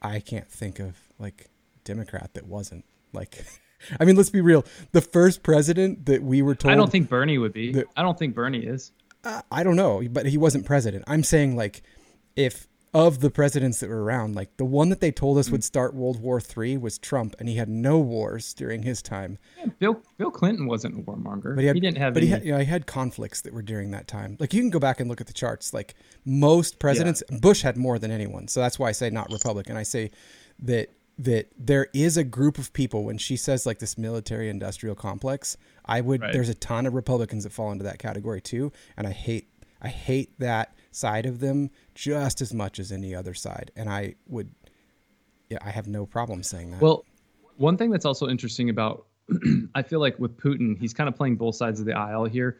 [0.00, 1.50] I can't think of like
[1.84, 3.44] Democrat that wasn't like
[4.00, 4.64] I mean, let's be real.
[4.92, 7.72] The first president that we were told I don't think Bernie would be.
[7.72, 8.92] that- I don't think Bernie is.
[9.24, 11.04] uh, I don't know, but he wasn't president.
[11.06, 11.82] I'm saying like
[12.36, 15.62] if of the presidents that were around, like the one that they told us would
[15.62, 19.36] start World War III was Trump, and he had no wars during his time.
[19.58, 21.54] Yeah, Bill Bill Clinton wasn't a warmonger.
[21.54, 22.14] But he, had, didn't have.
[22.14, 24.38] But any, he had, you know, he had conflicts that were during that time.
[24.40, 25.74] Like you can go back and look at the charts.
[25.74, 28.48] Like most presidents, Bush had more than anyone.
[28.48, 29.76] So that's why I say not Republican.
[29.76, 30.10] I say
[30.60, 34.94] that that there is a group of people when she says like this military industrial
[34.94, 35.58] complex.
[35.84, 36.22] I would.
[36.22, 36.32] Right.
[36.32, 39.50] There's a ton of Republicans that fall into that category too, and I hate
[39.82, 43.70] I hate that side of them just as much as any other side.
[43.76, 44.50] And I would.
[45.50, 46.80] Yeah, I have no problem saying that.
[46.80, 47.04] Well,
[47.56, 49.06] one thing that's also interesting about,
[49.76, 52.58] I feel like with Putin, he's kind of playing both sides of the aisle here.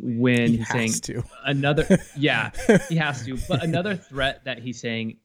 [0.00, 1.24] When He he's saying to.
[1.46, 2.50] another, yeah,
[2.88, 3.36] he has to.
[3.48, 5.16] But another threat that he's saying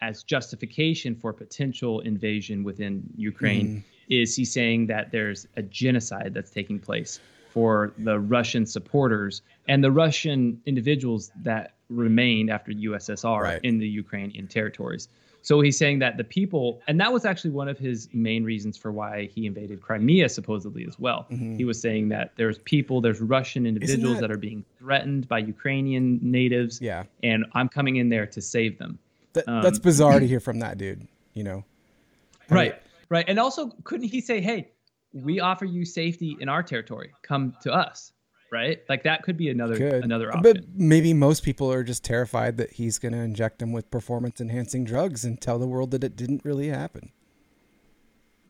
[0.00, 3.78] as justification for potential invasion within Ukraine Mm-hmm.
[4.10, 7.18] is he's saying that there's a genocide that's taking place
[7.52, 13.60] for the Russian supporters and the Russian individuals that remained after USSR Right.
[13.62, 15.08] in the Ukrainian territories.
[15.42, 18.78] So he's saying that the people, and that was actually one of his main reasons
[18.78, 21.26] for why he invaded Crimea, supposedly as well.
[21.28, 25.40] He was saying that there's people, there's Russian individuals that- that are being threatened by
[25.40, 27.04] Ukrainian natives, Yeah.
[27.22, 28.98] and I'm coming in there to save them.
[29.34, 31.06] That, um, that's bizarre to hear from that dude.
[31.34, 31.64] You know.
[32.50, 32.74] Right,
[33.08, 33.24] right.
[33.28, 34.68] And also, couldn't he say, "Hey,
[35.12, 37.10] we offer you safety in our territory.
[37.22, 38.12] Come to us."
[38.52, 38.80] Right?
[38.88, 40.04] Like that could be another Could.
[40.04, 40.42] another option.
[40.42, 44.40] But maybe most people are just terrified that he's going to inject them with performance
[44.40, 47.10] enhancing drugs and tell the world that it didn't really happen.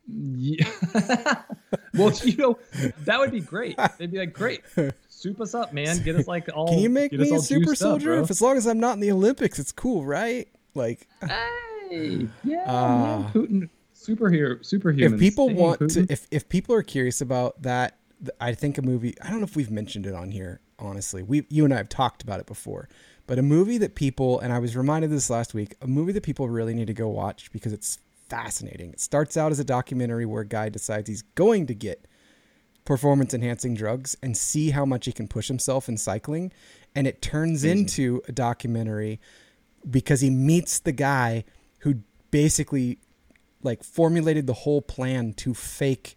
[0.06, 0.66] Yeah.
[1.94, 2.58] well, you know,
[3.04, 3.78] that would be great.
[3.98, 4.60] They'd be like, "Great,
[5.08, 6.02] soup us up, man.
[6.02, 6.68] Get us like all.
[6.68, 8.14] Can you make me a super juiced up, soldier?
[8.20, 10.46] if as long as I'm not in the Olympics, it's cool, right?
[10.74, 11.08] Like,
[11.88, 13.18] Hey, yeah, Ah.
[13.18, 15.14] man, Putin, superhero, superhuman.
[15.14, 16.06] if people want Putin.
[16.06, 18.03] to, if if people are curious about that, th-
[18.40, 19.14] I think a movie.
[19.22, 20.60] I don't know if we've mentioned it on here.
[20.78, 22.88] Honestly, we you and I have talked about it before.
[23.26, 25.76] But a movie that people and I was reminded of this last week.
[25.80, 27.98] A movie that people really need to go watch because it's
[28.28, 28.90] fascinating.
[28.92, 32.06] It starts out as a documentary where a guy decides he's going to get
[32.84, 36.52] performance enhancing drugs and see how much he can push himself in cycling,
[36.94, 39.20] and it turns into a documentary
[39.88, 41.44] because he meets the guy
[41.78, 41.96] who
[42.30, 42.98] basically
[43.62, 46.16] like formulated the whole plan to fake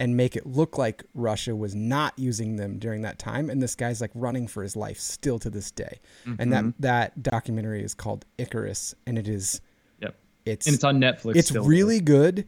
[0.00, 3.74] and make it look like Russia was not using them during that time and this
[3.74, 5.98] guy's like running for his life still to this day.
[6.38, 6.82] And that mm-hmm.
[6.82, 9.60] that documentary is called Icarus and it is
[10.00, 11.36] yep, it's and it's on Netflix.
[11.36, 11.64] it's still.
[11.64, 12.46] really good.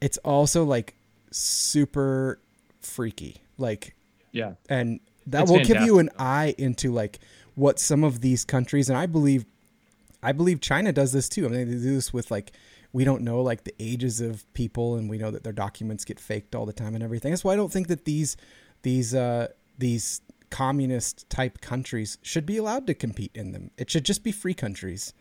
[0.00, 0.94] It's also like
[1.30, 2.40] super
[2.80, 3.42] freaky.
[3.58, 3.96] Like
[4.30, 4.52] yeah.
[4.68, 7.18] and that It's will give you an eye into like
[7.54, 9.46] what some of these countries and I believe
[10.22, 11.44] I believe China does this too.
[11.44, 12.52] I mean they do this with like
[12.94, 16.20] we don't know like the ages of people and we know that their documents get
[16.20, 17.32] faked all the time and everything.
[17.32, 18.36] That's why I don't think that these
[18.82, 23.72] these uh these communist type countries should be allowed to compete in them.
[23.76, 25.12] It should just be free countries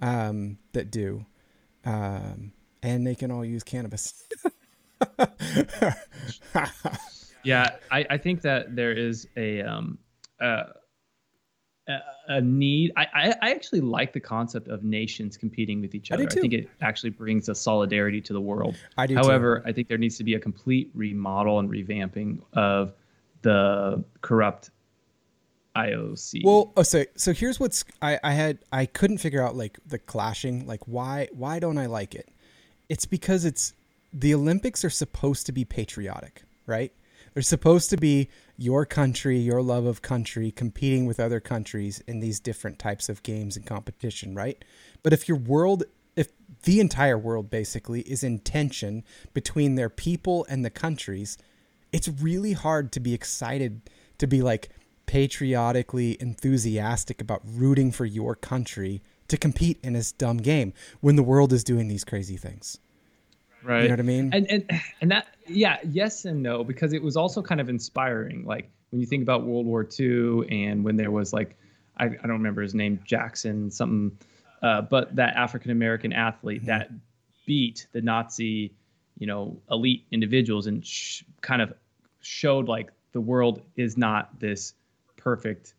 [0.00, 1.24] um, that do.
[1.86, 4.28] Um, and they can all use cannabis.
[7.44, 9.96] yeah, I, I think that there is a um,
[10.38, 10.64] uh,
[11.88, 12.92] a, a need.
[12.96, 16.30] I, I, I actually like the concept of nations competing with each I do other.
[16.30, 16.40] I, too.
[16.40, 18.76] think it actually brings a solidarity to the world.
[18.96, 19.14] I do.
[19.14, 22.92] However, I think there needs to be a complete remodel and revamping of
[23.42, 24.70] the corrupt
[25.76, 26.42] IOC.
[26.44, 29.98] Well, oh, so so here's what's I, I had I couldn't figure out like the
[29.98, 32.28] clashing like why why don't I like it?
[32.88, 33.74] It's because it's
[34.12, 36.92] the Olympics are supposed to be patriotic, right?
[37.34, 42.20] They're supposed to be your country, your love of country competing with other countries in
[42.20, 44.64] these different types of games and competition, right?
[45.02, 45.84] But if your world
[46.16, 46.28] if
[46.62, 51.36] the entire world basically is in tension between their people and the countries,
[51.92, 53.80] it's really hard to be excited
[54.18, 54.68] to be like
[55.06, 61.22] patriotically enthusiastic about rooting for your country to compete in this dumb game when the
[61.22, 62.78] world is doing these crazy things.
[63.64, 63.82] Right.
[63.82, 64.30] You know what I mean?
[64.32, 68.44] and and and that yeah yes and no because it was also kind of inspiring
[68.46, 71.56] like when you think about world war ii and when there was like
[71.98, 74.16] i, I don't remember his name jackson something
[74.62, 76.66] uh, but that african american athlete Mm-hmm.
[76.68, 76.90] that
[77.46, 78.72] beat the nazi
[79.18, 81.74] you know elite individuals and sh- kind of
[82.20, 84.72] showed like the world is not this
[85.16, 85.74] perfect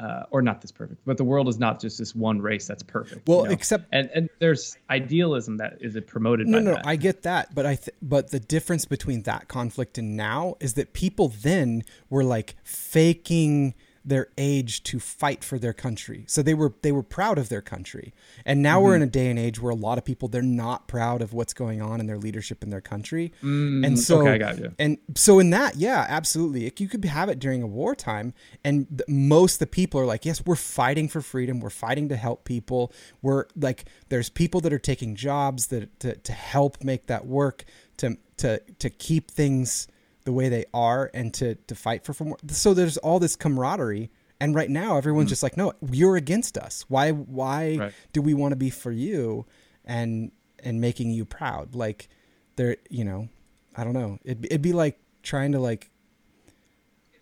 [0.00, 2.82] uh, or not this perfect but the world is not just this one race that's
[2.82, 3.50] perfect you Well, know?
[3.50, 6.86] except- and and there's idealism that is it promoted no, by no, that.
[6.86, 10.74] I get that, but I th- but the difference between that conflict and now is
[10.74, 16.24] that people then were like faking their age to fight for their country.
[16.26, 18.14] So they were they were proud of their country.
[18.44, 19.10] And now we're in a mm-hmm.
[19.10, 22.00] day and age where a lot of people they're not proud of what's going on
[22.00, 23.32] in their leadership in their country.
[23.42, 24.72] Mm, and so okay, I got you.
[24.78, 26.72] And so in that, yeah, absolutely.
[26.78, 28.32] You could have it during a wartime
[28.64, 31.60] and th- most of the people are like, "Yes, we're fighting for freedom.
[31.60, 32.92] We're fighting to help people.
[33.20, 37.64] We're like there's people that are taking jobs that to, to help make that work
[37.98, 39.88] to to to keep things
[40.24, 42.36] the way they are and to to fight for more.
[42.48, 45.30] So there's all this camaraderie and right now everyone's mm.
[45.30, 46.84] just like, "No, you're against us.
[46.88, 47.92] Why why Right.
[48.12, 49.46] do we want to be for you
[49.84, 52.08] and and making you proud?" Like
[52.56, 53.28] there, you know,
[53.76, 54.18] I don't know.
[54.24, 55.90] It'd, it'd be like trying to like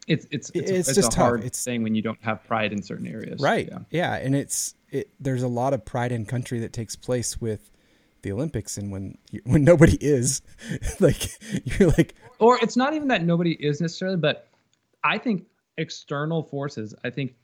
[0.06, 2.82] it's it's it's, It's it's just hard It's- thing when you don't have pride in
[2.82, 3.40] certain areas.
[3.40, 3.78] right Yeah.
[3.90, 7.70] yeah, and it's it there's a lot of pride in country that takes place with
[8.22, 10.42] the olympics and when when nobody is
[11.00, 11.31] like
[11.64, 14.48] you're like Or it's not even that nobody is necessarily, but
[15.02, 16.94] I think external forces.
[17.04, 17.35] I think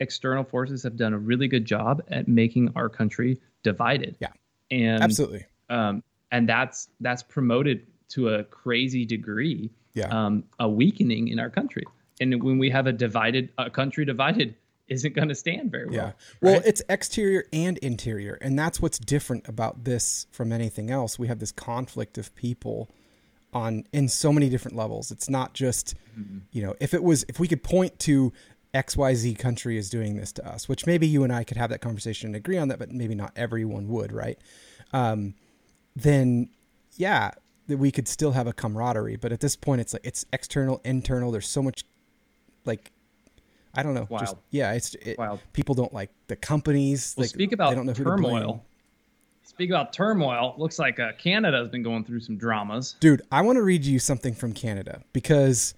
[0.00, 4.16] external forces have done a really good job at making our country divided.
[4.20, 4.28] Yeah.
[4.70, 9.70] And absolutely um, and that's that's promoted to a crazy degree.
[9.94, 10.08] Yeah.
[10.08, 11.84] Um, a weakening in our country,
[12.20, 14.54] and when we have a divided a country divided,
[14.90, 15.94] isn't going to stand very well.
[15.94, 16.12] yeah.
[16.42, 16.66] well right?
[16.66, 21.18] it's exterior and interior and that's what's different about this from anything else.
[21.18, 22.90] We have this conflict of people
[23.52, 25.10] on in so many different levels.
[25.10, 25.94] It's not just
[26.52, 28.32] you know if it was if we could point to
[28.72, 31.80] xyz country is doing this to us which maybe you and i could have that
[31.80, 34.38] conversation and agree on that but maybe not everyone would right?
[34.92, 35.34] Um,
[35.96, 36.50] then
[36.96, 37.30] yeah
[37.68, 40.80] that we could still have a camaraderie but at this point it's like it's external
[40.84, 41.30] internal.
[41.30, 41.84] There's so much
[42.64, 42.92] like
[43.74, 45.40] i don't know just yeah it's it, Wild.
[45.52, 48.64] people don't like the companies Well, like speak they about don't know who turmoil.
[49.42, 50.54] Speak about turmoil.
[50.58, 52.94] Looks like uh, Canada has been going through some dramas.
[53.00, 55.74] Dude, I want to read you something from Canada because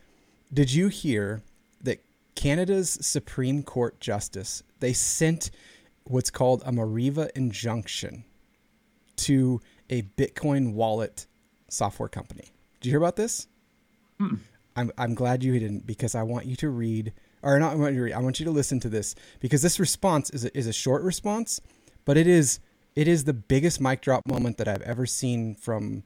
[0.53, 1.43] did you hear
[1.81, 5.51] that Canada's Supreme Court justice they sent
[6.05, 8.25] what's called a Mareva injunction
[9.17, 11.27] to a Bitcoin wallet
[11.69, 12.53] software company.
[12.81, 13.47] Did you hear about this?
[14.77, 17.95] I'm I'm glad you didn't because I want you to read or not I want
[17.95, 20.57] you to read, I want you to listen to this because this response is a,
[20.57, 21.61] is a short response,
[22.05, 22.61] but it is
[22.95, 26.05] it is the biggest mic drop moment that I've ever seen from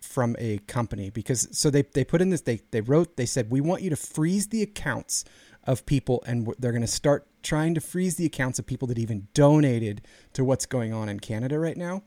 [0.00, 3.50] from a company because so they they put in this they they wrote they said
[3.50, 5.24] we want you to freeze the accounts
[5.64, 8.98] of people and they're going to start trying to freeze the accounts of people that
[8.98, 12.02] even donated to what's going on in Canada right now.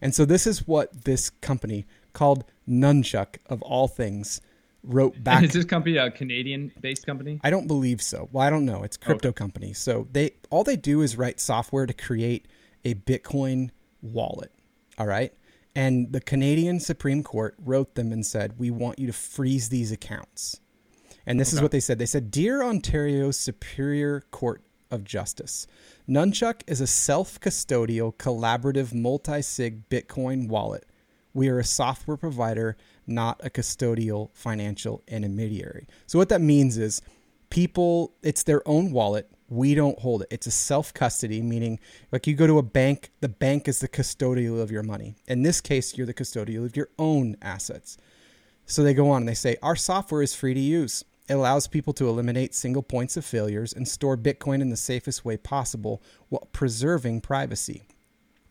[0.00, 4.40] And so this is what this company called Nunchuk of all things
[4.84, 7.40] wrote back Is this company a Canadian-based company?
[7.42, 8.28] I don't believe so.
[8.32, 8.82] Well, I don't know.
[8.82, 9.06] It's oh.
[9.06, 9.72] crypto company.
[9.72, 12.46] So they all they do is write software to create
[12.84, 14.52] a Bitcoin wallet.
[14.98, 15.32] All right.
[15.74, 19.90] And the Canadian Supreme Court wrote them and said, "We want you to freeze these
[19.90, 20.60] accounts."
[21.24, 21.98] And this is what they said.
[21.98, 25.66] They said, "Dear Ontario Superior Court of justice.
[26.08, 30.86] Nunchuk is a self custodial, collaborative, multi sig Bitcoin wallet.
[31.34, 35.86] We are a software provider, not a custodial financial intermediary.
[36.06, 37.02] So, what that means is
[37.50, 39.30] people, it's their own wallet.
[39.48, 40.28] We don't hold it.
[40.30, 41.78] It's a self custody, meaning
[42.10, 45.14] like you go to a bank, the bank is the custodial of your money.
[45.26, 47.98] In this case, you're the custodial of your own assets.
[48.64, 51.04] So they go on and they say, Our software is free to use.
[51.28, 55.24] It allows people to eliminate single points of failures and store Bitcoin in the safest
[55.24, 57.82] way possible while preserving privacy.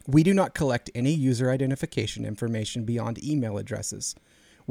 [0.08, 4.16] We do not collect any user identification information beyond email addresses.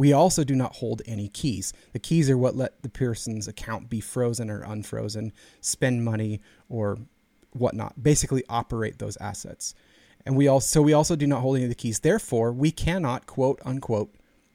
[0.01, 1.75] We also do not hold any keys.
[1.93, 6.97] The keys are what let the person's account be frozen or unfrozen, spend money or
[7.53, 9.75] whatnot, basically operate those assets.
[10.25, 12.01] And we also we also do not hold any of the keys.
[12.01, 14.15] Therefore, we cannot quote unquote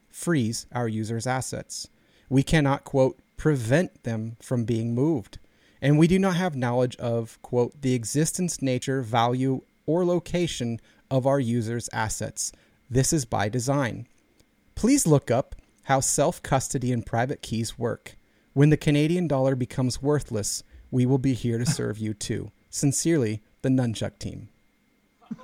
[0.10, 1.90] freeze our users' assets.
[2.28, 5.38] We cannot quote prevent them from being moved.
[5.80, 10.80] And we do not have knowledge of quote the existence, nature, value, or location
[11.12, 12.52] of our users' assets.
[12.90, 14.08] This is by design.
[14.76, 18.18] Please look up how self custody and private keys work.
[18.54, 22.52] When the Canadian dollar becomes worthless, we will be here to serve you too.
[22.70, 24.50] Sincerely, the Nunchuk team.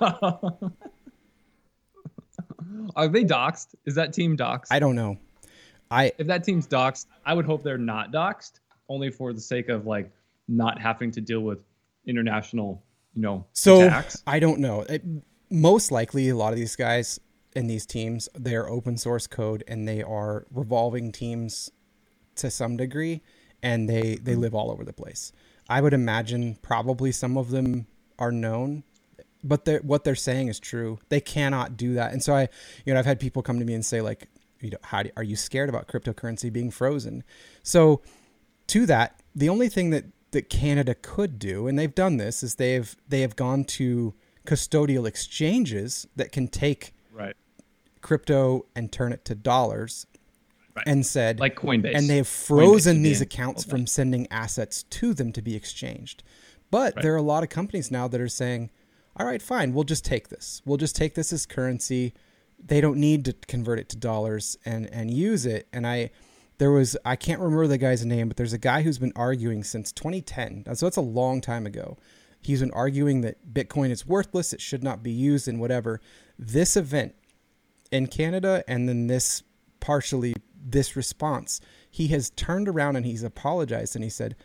[2.96, 3.68] Are they doxxed?
[3.84, 4.68] Is that team doxxed?
[4.70, 5.18] I don't know.
[5.90, 9.68] I if that team's doxxed, I would hope they're not doxxed, only for the sake
[9.68, 10.10] of like
[10.48, 11.58] not having to deal with
[12.06, 12.82] international,
[13.14, 14.22] you know, so attacks.
[14.26, 14.82] I don't know.
[14.82, 15.02] It,
[15.50, 17.20] most likely, a lot of these guys
[17.54, 21.70] in these teams, they're open source code and they are revolving teams
[22.36, 23.22] to some degree,
[23.62, 25.32] and they they live all over the place.
[25.68, 27.86] I would imagine probably some of them
[28.18, 28.84] are known,
[29.44, 30.98] but they're, what they're saying is true.
[31.08, 32.48] They cannot do that, and so I,
[32.84, 34.28] you know, I've had people come to me and say like,
[34.60, 37.24] you know, how do, are you scared about cryptocurrency being frozen?
[37.62, 38.00] So,
[38.68, 42.54] to that, the only thing that that Canada could do, and they've done this, is
[42.54, 44.14] they've they have gone to
[44.46, 47.36] custodial exchanges that can take right.
[48.02, 50.06] Crypto and turn it to dollars
[50.74, 50.86] Right.
[50.86, 51.94] and said Like Coinbase.
[51.94, 56.22] and they've frozen would be these accounts from sending assets to them to be exchanged.
[56.70, 57.02] But Right.
[57.02, 58.70] there are a lot of companies now that are saying
[59.16, 60.62] all right fine we'll just take this.
[60.64, 62.14] We'll just take this as currency.
[62.64, 65.68] They don't need to convert it to dollars and and use it.
[65.74, 66.10] And i
[66.58, 69.64] there was i can't remember the guy's name but there's a guy who's been arguing
[69.64, 71.98] since 2010 so that's a long time ago.
[72.40, 76.00] He's been arguing that bitcoin is worthless it should not be used and whatever.
[76.38, 77.14] This event
[77.92, 79.42] in Canada and then this
[79.80, 84.36] partially this response, he has turned around and he's apologized and he said,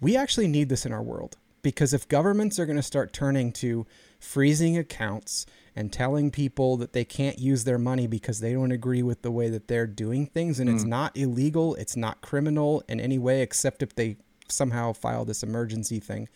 [0.00, 3.52] We actually need this in our world because if governments are going to start turning
[3.52, 3.86] to
[4.18, 9.02] freezing accounts and telling people that they can't use their money because they don't agree
[9.02, 10.88] with the way that they're doing things and it's mm.
[10.88, 14.16] not illegal, it's not criminal in any way except if they
[14.48, 16.28] somehow file this emergency thing,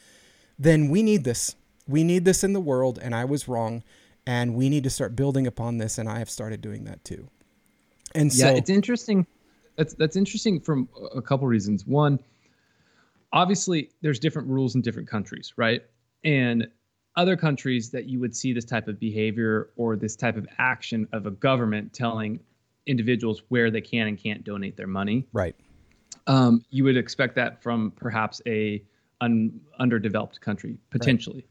[0.58, 1.56] then we need this.
[1.88, 3.82] We need this in the world and I was wrong
[4.26, 7.28] and we need to start building upon this and I have started doing that too.
[8.14, 9.26] And yeah, so it's interesting.
[9.76, 11.86] That's that's interesting from a couple reasons.
[11.86, 12.18] One,
[13.32, 15.82] obviously, there's different rules in different countries, right?
[16.24, 16.68] And
[17.16, 21.08] other countries that you would see this type of behavior or this type of action
[21.12, 22.40] of a government telling
[22.86, 25.26] individuals where they can and can't donate their money.
[25.32, 25.54] right.
[26.28, 28.82] Um, you would expect that from perhaps a
[29.20, 31.46] un, underdeveloped country potentially.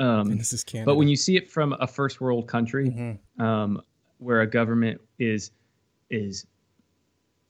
[0.00, 0.86] Um, And this is Canada.
[0.90, 3.42] but when you see it from a first world country, Mm-hmm.
[3.42, 3.82] um,
[4.18, 5.52] where a government is
[6.10, 6.46] is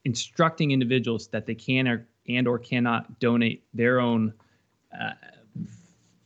[0.05, 4.33] instructing individuals that they can or and or cannot donate their own
[5.01, 5.13] uh,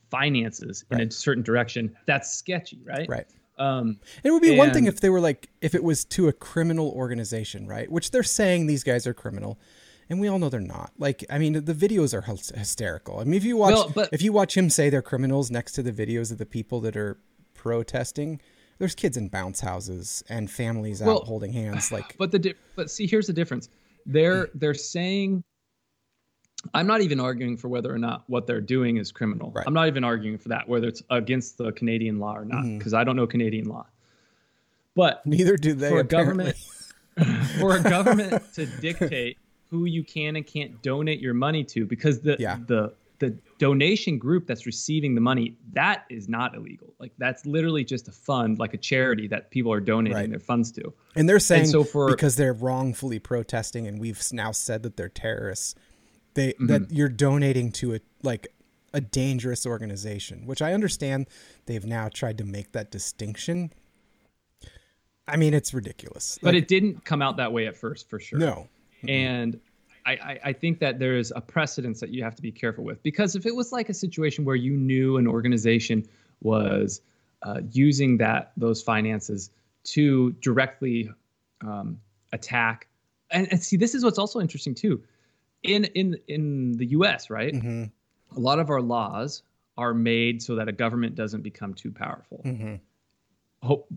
[0.09, 3.07] finances in a certain direction, that's sketchy, right?
[3.09, 3.25] right.
[3.57, 6.33] Um, It would be one thing if they were like if it was to a
[6.33, 7.89] criminal organization, right?
[7.89, 9.57] Which they're saying these guys are criminal.
[10.09, 10.91] And we all know they're not.
[10.99, 12.21] Like, I mean, the videos are
[12.57, 13.19] hysterical.
[13.19, 15.71] I mean, if you watch, Well, but- if you watch him say they're criminals next
[15.73, 17.17] to the videos of the people that are
[17.53, 18.39] protesting,
[18.77, 21.91] there's kids in bounce houses and families Well, out holding hands.
[21.91, 23.69] Like, but the di- but see here's the difference
[24.05, 25.43] they're they're saying
[26.75, 29.63] i'm not even arguing for whether or not what they're doing is criminal Right.
[29.65, 32.77] i'm not even arguing for that whether it's against the canadian law or not Mm-hmm.
[32.77, 33.87] because i don't know canadian law
[34.95, 35.89] but neither do they.
[35.89, 36.55] for a government
[37.59, 39.37] for a government to dictate
[39.69, 42.59] who you can and can't donate your money to because the Yeah.
[42.67, 47.81] the the donation group that's receiving the money that is not illegal like that's literally
[47.85, 50.29] just a fund like a charity that people are donating Right.
[50.29, 54.51] their funds to And they're saying so for- because they're wrongfully protesting, and we've now
[54.51, 55.75] said that they're terrorists.
[56.33, 56.67] They Mm-hmm.
[56.67, 58.47] that you're donating to a like
[58.93, 61.27] a dangerous organization, which I understand.
[61.67, 63.71] They've now tried to make that distinction.
[65.27, 66.37] I mean, it's ridiculous.
[66.41, 68.67] but Like, it didn't come out that way at first for sure no,
[69.07, 69.59] and
[70.07, 73.01] I, I think that there is a precedence that you have to be careful with
[73.01, 76.05] because if it was like a situation where you knew an organization
[76.41, 77.01] was
[77.41, 79.49] uh, using that those finances
[79.85, 81.09] to directly
[81.61, 81.99] um,
[82.33, 82.87] attack,
[83.31, 85.01] and, and see, this is what's also interesting too,
[85.63, 87.29] in in in the U.S.
[87.31, 88.37] Right, Mm-hmm.
[88.37, 89.41] a lot of our laws
[89.77, 92.41] are made so that a government doesn't become too powerful.
[92.45, 92.75] Mm-hmm.
[93.61, 93.87] Hope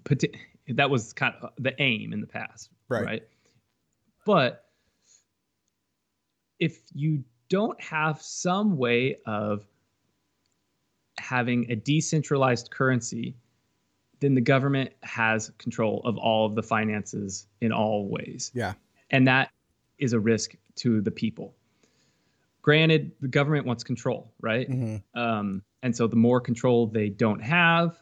[0.69, 3.05] that was kind of the aim in the past, Right.
[3.05, 3.23] right?
[4.25, 4.65] But
[6.59, 9.67] if you don't have some way of
[11.19, 13.35] having a decentralized currency,
[14.21, 18.51] then the government has control of all of the finances in all ways.
[18.55, 18.75] Yeah.
[19.11, 19.51] And that
[19.99, 21.55] is a risk to the people.
[22.63, 24.69] Granted, the government wants control, right?
[24.69, 25.19] Mm-hmm.
[25.19, 27.97] Um, and so the more control they don't have,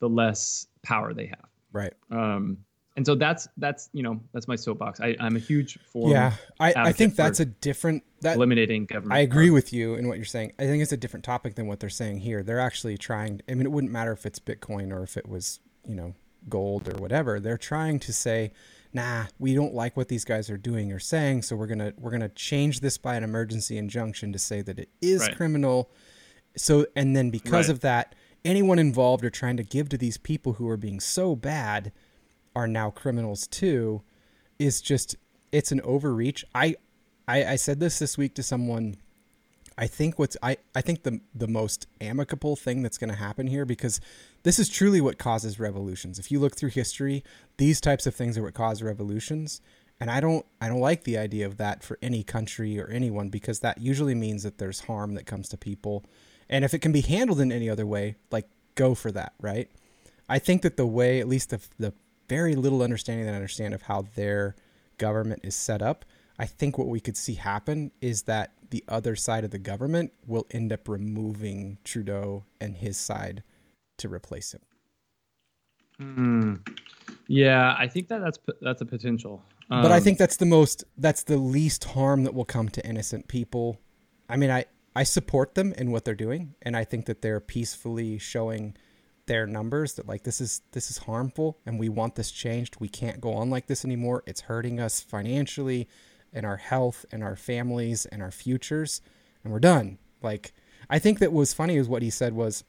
[0.00, 1.48] the less power they have.
[1.72, 1.94] Right.
[2.10, 2.58] Um,
[2.96, 5.00] and so that's that's you know that's my soapbox.
[5.00, 6.32] I, I'm a huge for yeah.
[6.58, 9.12] I, I think that's a different that eliminating government.
[9.12, 9.54] I agree power.
[9.54, 10.52] with you in what you're saying.
[10.58, 12.42] I think it's a different topic than what they're saying here.
[12.42, 13.42] They're actually trying.
[13.48, 16.14] I mean, it wouldn't matter if it's Bitcoin or if it was, you know,
[16.48, 17.38] gold or whatever.
[17.38, 18.52] They're trying to say,
[18.94, 22.10] "Nah, we don't like what these guys are doing or saying, so we're gonna we're
[22.12, 25.36] gonna change this by an emergency injunction to say that it is Right.
[25.36, 25.90] criminal."
[26.56, 27.74] So, and then because Right.
[27.74, 31.36] of that, anyone involved or trying to give to these people who are being so
[31.36, 31.92] bad
[32.56, 34.02] are now criminals too
[34.58, 35.14] is just
[35.52, 36.44] it's an overreach.
[36.54, 36.76] I
[37.28, 38.96] i, I said this this week to someone.
[39.78, 43.46] I think what's i i think the the most amicable thing that's going to happen
[43.46, 44.00] here because
[44.42, 46.18] this is truly what causes revolutions.
[46.18, 47.22] If you look through history
[47.58, 49.60] these types of things are what cause revolutions.
[50.00, 53.28] And i don't i don't like the idea of that for any country or anyone
[53.28, 56.04] because that usually means that there's harm that comes to people.
[56.48, 59.68] And if it can be handled in any other way like go for that right?
[60.28, 61.92] I think that the way, at least the, the
[62.28, 64.56] very little understanding that I understand of how their
[64.98, 66.04] government is set up,
[66.38, 70.12] I think what we could see happen is that the other side of the government
[70.26, 73.42] will end up removing Trudeau and his side
[73.98, 74.60] to replace him.
[77.28, 79.42] Yeah, I think that that's that's a potential.
[79.68, 82.86] but I Um, think that's the most, that's the least harm that will come to
[82.86, 83.80] innocent people.
[84.28, 87.40] I mean, I, I support them in what they're doing, and I think that they're
[87.40, 88.76] peacefully showing
[89.26, 92.76] their numbers that like this is this is harmful and we want this changed.
[92.80, 94.22] We can't go on like this anymore.
[94.26, 95.88] It's hurting us financially
[96.32, 99.00] and our health and our families and our futures
[99.42, 99.98] and we're done.
[100.22, 100.52] Like
[100.88, 102.64] I think that was funny is what he said was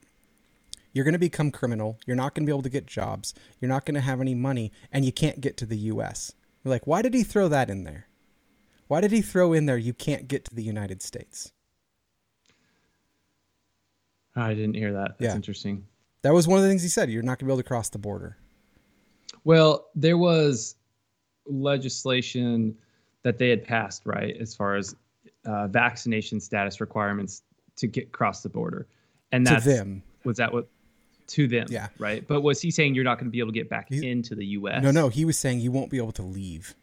[0.93, 1.99] you're going to become criminal.
[2.08, 3.34] You're not going to be able to get jobs.
[3.60, 6.34] You're not going to have any money and you can't get to the US.
[6.64, 8.08] You're like, why did he throw that in there?
[8.88, 11.51] Why did he throw in there you can't get to the United States?
[14.36, 15.18] I didn't hear that.
[15.20, 15.36] That's Yeah.
[15.36, 15.86] interesting.
[16.28, 17.09] That was one of the things he said.
[17.09, 18.36] You're not going to be able to cross the border.
[19.45, 20.75] Well, there was
[21.45, 22.75] legislation
[23.23, 24.93] that they had passed, right, as far as
[25.45, 27.43] uh, vaccination status requirements
[27.78, 28.88] to get across the border,
[29.32, 30.03] and To that's them.
[30.25, 30.67] Was that what
[31.28, 31.67] to them?
[31.69, 31.88] Yeah.
[31.97, 32.28] Right.
[32.28, 34.36] But was he saying you're not going to be able to get back He's- into
[34.36, 34.84] the U.S.?
[34.84, 36.75] No, no, he was saying you won't be able to leave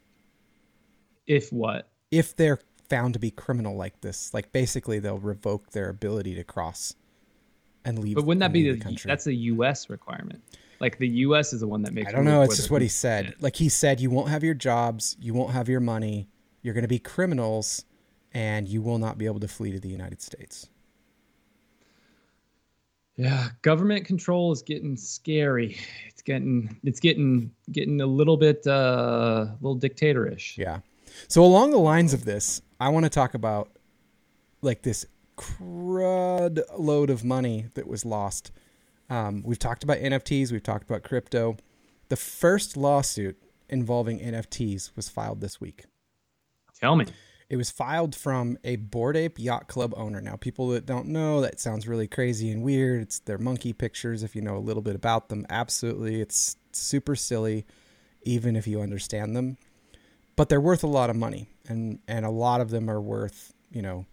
[1.26, 1.90] If what?
[2.10, 4.32] if they're found to be criminal like this.
[4.32, 6.94] Like basically they'll revoke their ability to cross
[7.84, 8.16] and leave.
[8.16, 9.08] But wouldn't that be the, country.
[9.08, 9.90] that's a U.S.
[9.90, 10.42] requirement?
[10.80, 11.52] Like the U.S.
[11.52, 12.08] is the one that makes.
[12.08, 12.42] I don't know.
[12.42, 13.34] It's just what he said.
[13.40, 16.28] Like he said, you won't have your jobs, you won't have your money,
[16.62, 17.84] you're going to be criminals,
[18.32, 20.68] and you will not be able to flee to the United States.
[23.16, 25.76] Yeah, government control is getting scary.
[26.08, 30.58] It's getting it's getting getting a little bit uh a little dictatorish.
[30.58, 30.80] Yeah.
[31.28, 33.70] So along the lines of this, I want to talk about
[34.62, 35.06] like this
[35.36, 38.50] crud load of money that was lost.
[39.10, 40.50] Um, we've talked about NFTs.
[40.50, 41.56] We've talked about crypto.
[42.08, 45.84] The first lawsuit involving NFTs was filed this week.
[46.80, 47.06] Tell me.
[47.48, 50.20] It was filed from a Bored Ape Yacht Club owner.
[50.20, 53.02] Now, people that don't know, that sounds really crazy and weird.
[53.02, 54.22] It's their monkey pictures.
[54.22, 57.66] If you know a little bit about them, absolutely, it's super silly,
[58.22, 59.58] even if you understand them.
[60.36, 63.52] But they're worth a lot of money, and and a lot of them are worth,
[63.70, 64.06] you know,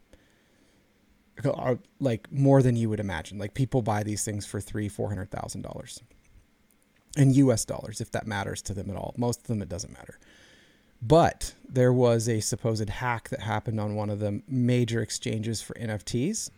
[1.46, 3.38] are like more than you would imagine.
[3.38, 6.02] Like people buy these things for three, four hundred thousand dollars,
[7.18, 7.66] in U.S.
[7.66, 9.14] dollars, if that matters to them at all.
[9.18, 10.20] Most of them, it doesn't matter.
[11.02, 15.74] But there was a supposed hack that happened on one of the major exchanges for
[15.74, 16.52] NFTs,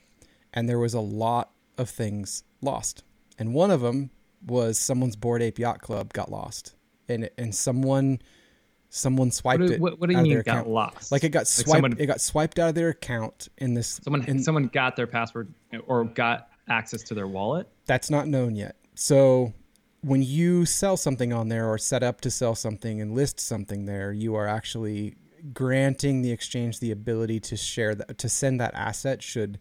[0.54, 3.04] and there was a lot of things lost.
[3.40, 4.12] And one of them
[4.46, 6.76] was someone's Bored Ape Yacht Club got lost,
[7.08, 8.20] and and someone
[8.96, 9.80] someone swiped What do, it.
[9.82, 10.68] what, what do you mean got account.
[10.70, 11.12] lost?
[11.12, 11.70] Like it got swiped.
[11.72, 14.00] someone, it got swiped out of their account in this.
[14.04, 15.52] someone in- someone got their password
[15.88, 17.68] or got access to their wallet.
[17.88, 18.76] that's not known yet.
[18.94, 19.52] So
[20.02, 23.86] when you sell something on there or set up to sell something and list something
[23.86, 25.16] there, you are actually
[25.54, 29.58] granting the exchange the ability to share that to send that asset should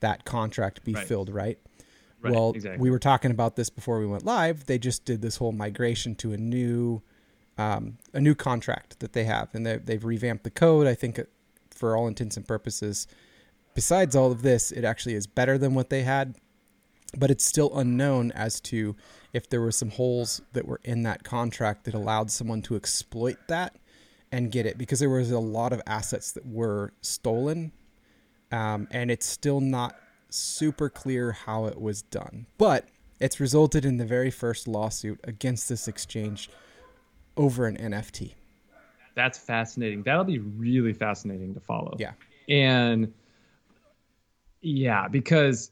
[0.00, 1.06] that contract be Right.
[1.06, 1.58] filled, right?
[2.22, 2.80] Right, well, exactly.
[2.80, 4.64] we were talking about this before we went live.
[4.66, 7.02] They just did this whole migration to a new
[7.58, 10.86] um, a new contract that they have, and they, they've revamped the code.
[10.86, 11.24] I think, uh,
[11.70, 13.06] for all intents and purposes,
[13.74, 16.36] besides all of this, it actually is better than what they had,
[17.16, 18.96] but it's still unknown as to
[19.32, 23.36] if there were some holes that were in that contract that allowed someone to exploit
[23.48, 23.76] that
[24.32, 27.72] and get it because there was a lot of assets that were stolen
[28.50, 29.96] um, and it's still not
[30.30, 32.88] super clear how it was done but
[33.20, 36.50] it's resulted in the very first lawsuit against this exchange
[37.36, 38.32] over an nft
[39.14, 40.02] That's fascinating.
[40.02, 41.96] That'll be really fascinating to follow.
[41.98, 42.12] yeah
[42.48, 43.12] And
[44.60, 45.70] yeah, because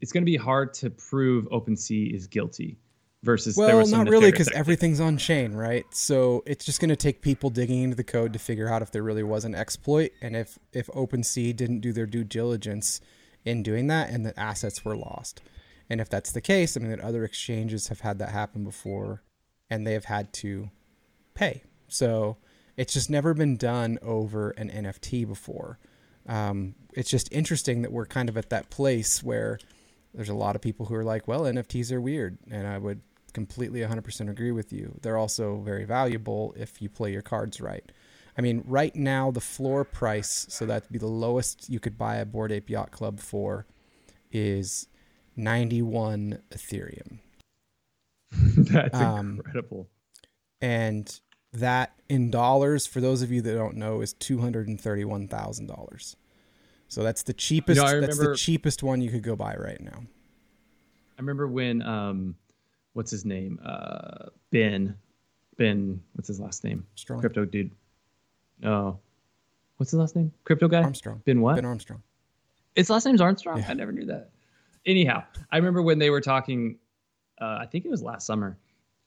[0.00, 2.78] it's going to be hard to prove OpenSea is guilty
[3.22, 5.84] versus there Well, not really, because everything's on chain, right?
[5.90, 8.90] So it's just going to take people digging into the code to figure out if
[8.90, 13.00] there really was an exploit, and if if OpenSea didn't do their due diligence
[13.44, 15.42] in doing that, and that assets were lost.
[15.90, 19.22] And if that's the case, I mean, that other exchanges have had that happen before,
[19.68, 20.70] and they have had to
[21.34, 21.62] pay.
[21.88, 22.38] So
[22.76, 25.78] it's just never been done over an NFT before.
[26.26, 29.58] Um, it's just interesting that we're kind of at that place where
[30.14, 32.38] there's a lot of people who are like, well, NFTs are weird.
[32.50, 33.00] And I would
[33.32, 34.98] completely 100% agree with you.
[35.02, 37.84] They're also very valuable if you play your cards right.
[38.38, 42.16] I mean, right now, the floor price, so that'd be the lowest you could buy
[42.16, 43.66] a Bored Ape Yacht Club for,
[44.32, 44.88] is
[45.36, 47.18] 91 Ethereum.
[48.32, 49.88] That's um, incredible.
[50.60, 51.20] and
[51.52, 56.16] that in dollars for those of you that don't know is $231,000.
[56.88, 60.02] So that's the cheapest I that's the cheapest one you could go buy right now.
[61.18, 62.36] I remember when um,
[62.92, 63.58] what's his name?
[63.64, 64.96] Uh, Ben,
[65.56, 66.86] Ben, what's his last name?
[66.94, 67.20] Strong.
[67.20, 67.72] Crypto dude.
[68.60, 69.00] No,
[69.76, 70.32] what's his last name?
[70.44, 70.82] Crypto guy.
[70.82, 71.22] Armstrong.
[71.24, 71.56] Ben what?
[71.56, 72.02] Ben Armstrong.
[72.74, 73.58] His last name's Armstrong.
[73.58, 73.70] Yeah.
[73.70, 74.30] I never knew that.
[74.86, 76.78] Anyhow, I remember when they were talking.
[77.40, 78.56] Uh, I think it was last summer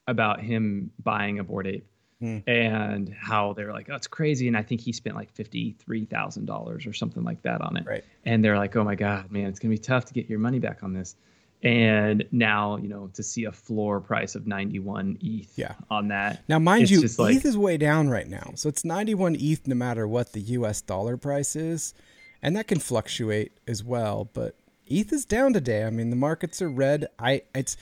[0.07, 1.87] about him buying a bored ape.
[2.19, 2.39] Hmm.
[2.47, 4.47] And how they were like, oh, it's crazy.
[4.47, 7.85] And I think he spent like $53,000 or something like that on it.
[7.85, 8.03] Right.
[8.25, 10.39] And they're like, oh my God, man, it's going to be tough to get your
[10.39, 11.15] money back on this.
[11.61, 15.73] And now, you know, to see a floor price of 91 ETH Yeah.
[15.91, 16.43] on that.
[16.49, 18.51] Now, mind you, just like- ETH is way down right now.
[18.55, 21.93] So it's 91 ETH no matter what the US dollar price is.
[22.41, 24.29] And that can fluctuate as well.
[24.33, 24.55] But
[24.89, 25.83] ETH is down today.
[25.83, 27.07] I mean, the markets are red.
[27.19, 27.77] I it's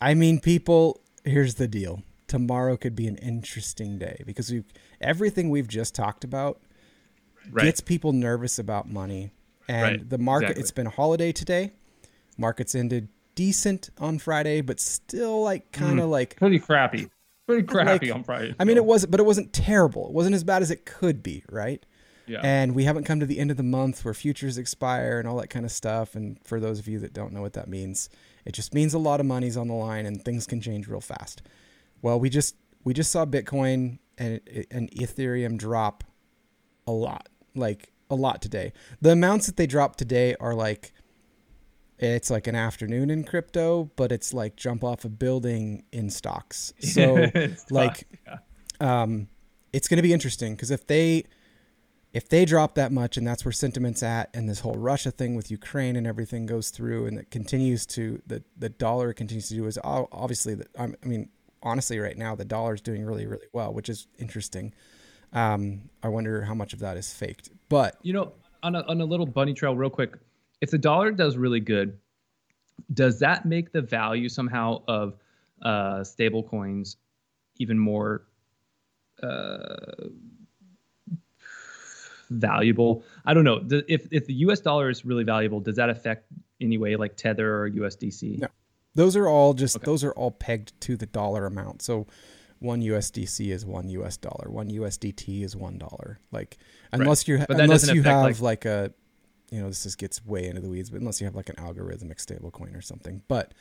[0.00, 2.02] I mean, people, here's the deal.
[2.26, 4.64] Tomorrow could be an interesting day because we
[5.00, 6.60] everything we've just talked about
[7.50, 7.64] Right.
[7.64, 9.30] gets people nervous about money.
[9.68, 10.62] And Right, the market, exactly.
[10.62, 11.72] it's been a holiday today.
[12.38, 16.10] Markets ended decent on Friday, but still like kind of mm.
[16.10, 17.10] like Pretty crappy.
[17.46, 18.54] Pretty crappy Like, on Friday.
[18.58, 20.06] I mean, it wasn't, but it wasn't terrible.
[20.06, 21.84] It wasn't as bad as it could be, right?
[22.26, 22.40] Yeah.
[22.42, 25.36] And we haven't come to the end of the month where futures expire and all
[25.36, 26.14] that kind of stuff.
[26.14, 28.08] And for those of you that don't know what that means,
[28.44, 31.00] it just means a lot of money's on the line and things can change real
[31.00, 31.42] fast.
[32.02, 36.04] Well, we just we just saw Bitcoin and and Ethereum drop
[36.86, 38.72] a lot, like a lot today.
[39.00, 40.92] The amounts that they dropped today are like
[41.98, 46.72] it's like an afternoon in crypto, but it's like jump off a building in stocks.
[46.80, 47.30] So
[47.70, 48.38] like yeah.
[48.80, 49.28] um,
[49.72, 51.24] it's going to be interesting because if they
[52.14, 55.34] if they drop that much and that's where sentiment's at and this whole Russia thing
[55.34, 59.54] with Ukraine and everything goes through and it continues to the the dollar continues to
[59.54, 61.28] do is obviously that I mean
[61.62, 64.72] honestly right now the dollar is doing really really well which is interesting.
[65.32, 69.00] Um, I wonder how much of that is faked, but You know, on a, on
[69.00, 70.16] a little bunny trail, real quick,
[70.60, 71.98] if the dollar does really good,
[72.92, 75.16] does that make the value somehow of
[75.62, 76.98] uh, stable coins
[77.58, 78.26] even more
[79.24, 80.06] uh,
[82.30, 83.04] valuable?
[83.24, 83.62] I don't know.
[83.88, 84.60] If if the U.S.
[84.60, 86.26] dollar is really valuable, does that affect
[86.60, 88.38] any way like Tether or USDC?
[88.40, 88.48] No.
[88.94, 89.84] Those are all just Okay.
[89.84, 91.82] those are all pegged to the dollar amount.
[91.82, 92.06] So
[92.60, 96.20] one USDC is one US dollar, one USDT is one dollar.
[96.30, 96.56] Like
[96.92, 98.92] unless you But unless you affect, have like, a
[99.50, 101.56] you know this just gets way into the weeds, but unless you have like an
[101.56, 103.22] algorithmic stablecoin or something.
[103.28, 103.52] But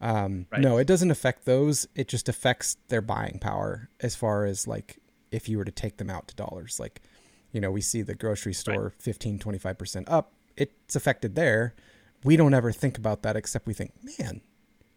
[0.00, 0.60] um, Right.
[0.60, 1.86] no, it doesn't affect those.
[1.94, 4.98] It just affects their buying power as far as like
[5.30, 6.80] if you were to take them out to dollars.
[6.80, 7.02] Like
[7.52, 10.32] you know we see the grocery store 15 25% up.
[10.56, 11.74] It's affected there.
[12.24, 14.42] We don't ever think about that except we think, man,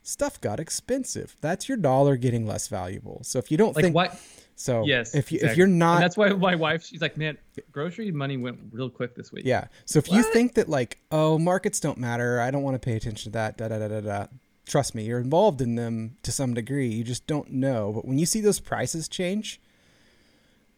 [0.04, 1.36] stuff got expensive.
[1.42, 3.22] That's your dollar getting less valuable.
[3.24, 4.20] So if you don't Like think what?
[4.56, 5.16] so, Yes.
[5.16, 7.38] if you if you are And not that's why my wife, she's like, man,
[7.72, 9.46] grocery money went real quick this week.
[9.46, 9.68] yeah.
[9.86, 12.96] So if you think that like oh markets don't matter, I don't want to pay
[12.96, 13.58] attention to that.
[13.58, 14.28] Da da da da da.
[14.68, 16.88] Trust me, you're involved in them to some degree.
[16.88, 17.92] You just don't know.
[17.94, 19.62] But when you see those prices change,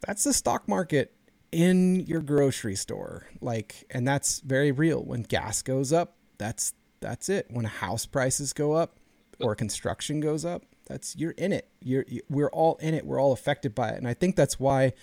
[0.05, 1.13] That's the stock market
[1.51, 3.27] in your grocery store.
[3.41, 5.03] Like, and that's very real.
[5.03, 7.47] When gas goes up, that's that's it.
[7.49, 8.97] When house prices go up
[9.39, 11.69] or construction goes up, that's you're in it.
[11.81, 13.05] You're you, we're all in it.
[13.05, 13.97] We're all affected by it.
[13.97, 14.93] And I think that's why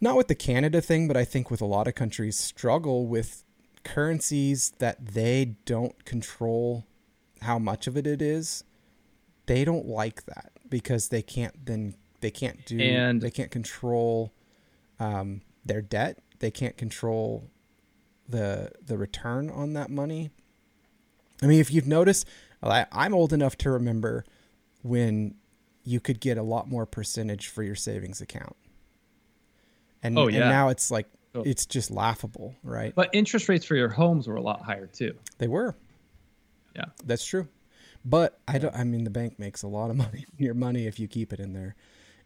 [0.00, 3.44] not with the Canada thing, but I think with a lot of countries struggle with
[3.84, 6.86] currencies that they don't control
[7.42, 8.64] how much of it it is.
[9.46, 14.32] They don't like that because they can't then they can't do And- they can't control
[14.98, 16.18] um, their debt.
[16.38, 17.50] They can't control
[18.28, 20.30] the the return on that money.
[21.42, 22.26] I mean, if you've noticed,
[22.62, 24.24] I, I'm old enough to remember
[24.82, 25.34] when
[25.84, 28.54] you could get a lot more percentage for your savings account.
[30.02, 31.42] And, Oh, and now it's like Oh.
[31.42, 32.92] it's just laughable, right?
[32.92, 35.14] But interest rates for your homes were a lot higher too.
[35.38, 35.76] They were.
[36.74, 36.86] Yeah.
[37.04, 37.46] That's true.
[38.04, 40.98] But I don't I mean the bank makes a lot of money your money if
[40.98, 41.76] you keep it in there.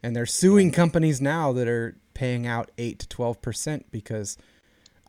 [0.05, 4.37] And they're suing companies now that are paying out 8 to 12% because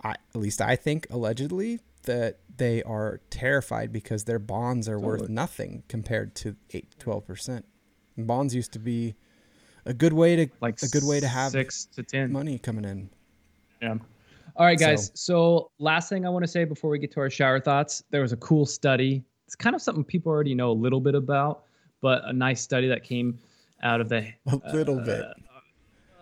[0.02, 5.28] I at least I think allegedly that they are terrified because their bonds are worth
[5.28, 7.64] nothing compared to 8 to 12%.
[8.16, 9.16] And bonds used to be
[9.86, 12.32] a good way to Like a good way to have six to ten.
[12.32, 13.10] money coming in.
[13.82, 13.96] Yeah.
[14.56, 15.08] All right, guys.
[15.08, 18.02] So- So, last thing I want to say before we get to our shower thoughts,
[18.12, 19.26] there was a cool study.
[19.46, 21.64] It's kind of something people already know a little bit about,
[22.00, 23.38] but a nice study that came
[23.86, 25.26] out of the A little bit.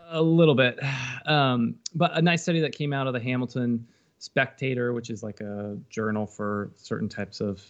[0.10, 0.78] a little bit,
[1.26, 3.88] um, but a nice study that came out of the Hamilton
[4.20, 7.64] Spectator, which is like a journal for certain types of.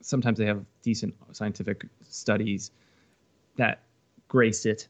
[0.00, 2.70] Sometimes they have decent scientific studies
[3.56, 3.80] that
[4.28, 4.86] grace it,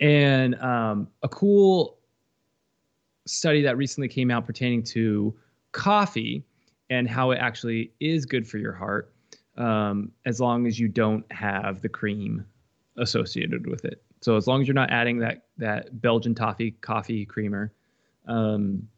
[0.00, 1.96] and um, a cool
[3.26, 5.34] study that recently came out pertaining to
[5.72, 6.44] coffee
[6.90, 9.12] and how it actually is good for your heart
[9.56, 12.44] um, as long as you don't have the cream
[13.00, 14.02] associated with it.
[14.20, 17.72] So as long as you're not adding that that Belgian toffee coffee creamer,
[18.26, 18.88] um,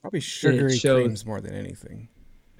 [0.00, 2.08] Probably sugary creams more than anything.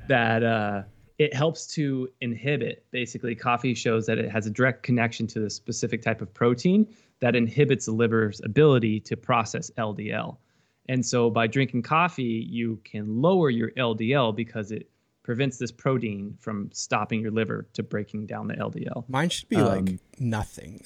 [0.09, 0.82] that uh,
[1.18, 2.84] it helps to inhibit.
[2.92, 6.86] Basically, coffee shows that it has a direct connection to the specific type of protein
[7.20, 10.36] that inhibits the liver's ability to process LDL.
[10.88, 14.88] And so, by drinking coffee, you can lower your LDL because it
[15.22, 19.56] prevents this protein from stopping your liver to breaking down the LDL, Mine should be
[19.56, 20.82] like Um, nothing.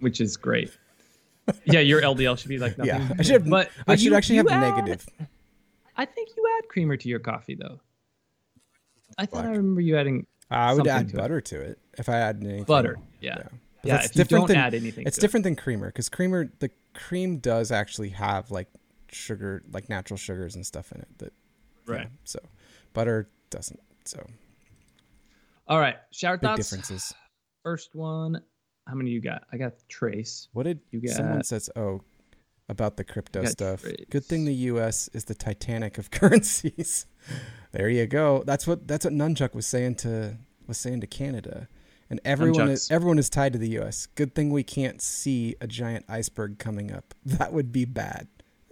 [0.00, 0.76] which is great.
[1.64, 2.94] yeah, your LDL should be like nothing.
[3.00, 3.42] Yeah, I should.
[3.42, 5.06] Have, But, I should you- actually you have a add- negative.
[5.96, 7.80] I think you add creamer to your coffee, though.
[9.18, 11.18] I thought I remember you adding I would add to it.
[11.18, 12.64] butter to it if I add anything.
[12.64, 12.98] butter.
[13.20, 13.36] Yeah.
[13.38, 13.42] Yeah.
[13.82, 15.22] But Yeah, that's if you different don't than- add anything It's to it.
[15.22, 18.68] different than creamer because creamer, the cream does actually have like
[19.10, 21.08] sugar, like natural sugars and stuff in it.
[21.18, 21.32] That
[21.86, 22.08] Right.
[22.24, 22.38] so
[22.92, 23.80] butter doesn't.
[24.04, 24.24] So
[25.68, 26.68] All right, shower big thoughts.
[26.70, 27.14] differences.
[27.62, 28.40] First one.
[28.88, 29.44] How many you got?
[29.52, 30.48] I got Trace.
[30.52, 31.12] What did You get?
[31.12, 31.70] someone says?
[31.76, 32.00] Oh,
[32.68, 33.82] about the crypto stuff.
[33.82, 34.04] trades.
[34.10, 35.08] Good thing the U.S.
[35.12, 37.06] is the Titanic of currencies.
[37.70, 38.42] there you go.
[38.44, 40.36] That's what that's what Nunchuk was saying to
[40.66, 41.68] was saying to Canada,
[42.10, 44.06] and everyone is everyone is tied to the U.S.
[44.06, 47.14] Good thing we can't see a giant iceberg coming up.
[47.24, 48.26] That would be bad.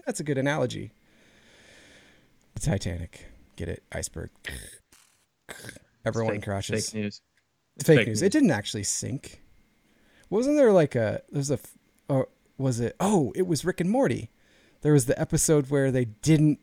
[0.07, 0.91] That's a good analogy.
[2.55, 3.27] The Titanic.
[3.61, 3.83] Get it?
[3.93, 4.31] Iceberg.
[6.07, 6.89] Everyone Fake- crashes.
[6.91, 7.21] Fake news.
[7.77, 8.23] It's fake, news.
[8.23, 9.43] It didn't actually sink.
[10.31, 11.59] Wasn't there like a there's a
[12.09, 14.31] or was it oh it was Rick and Morty.
[14.81, 16.59] There was the episode where they didn't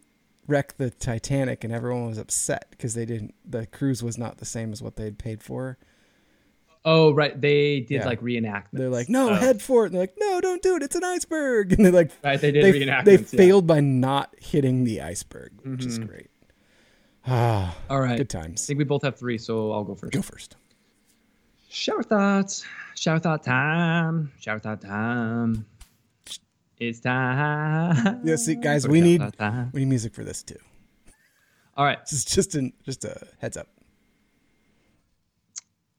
[0.47, 4.45] wreck the Titanic and everyone was upset because they didn't the cruise was not the
[4.45, 5.77] same as what they had paid for.
[6.83, 7.39] Oh, right.
[7.39, 8.05] They did Yeah.
[8.07, 8.69] like reenactments.
[8.73, 9.87] They're like, no, Oh, head for it.
[9.87, 10.81] And they're like, no, don't do it.
[10.83, 11.73] It's an iceberg.
[11.77, 13.03] And they like Right, they did they, reenactments.
[13.05, 13.17] they yeah.
[13.19, 13.37] Mm-hmm.
[13.37, 16.29] failed by not hitting the iceberg, which is great.
[17.27, 18.17] Ah, All right.
[18.17, 18.63] good times.
[18.63, 20.13] I think we both have three, so I'll go first.
[20.13, 20.55] Go first.
[21.69, 22.65] Shower thoughts.
[22.95, 24.31] Shower thought time.
[24.39, 25.65] Shower thought time.
[26.79, 28.21] It's time.
[28.23, 29.71] Yeah, see, guys, we need time.
[29.73, 30.57] we need music for this too.
[31.75, 31.99] All right.
[32.01, 33.67] This is just an just a heads up.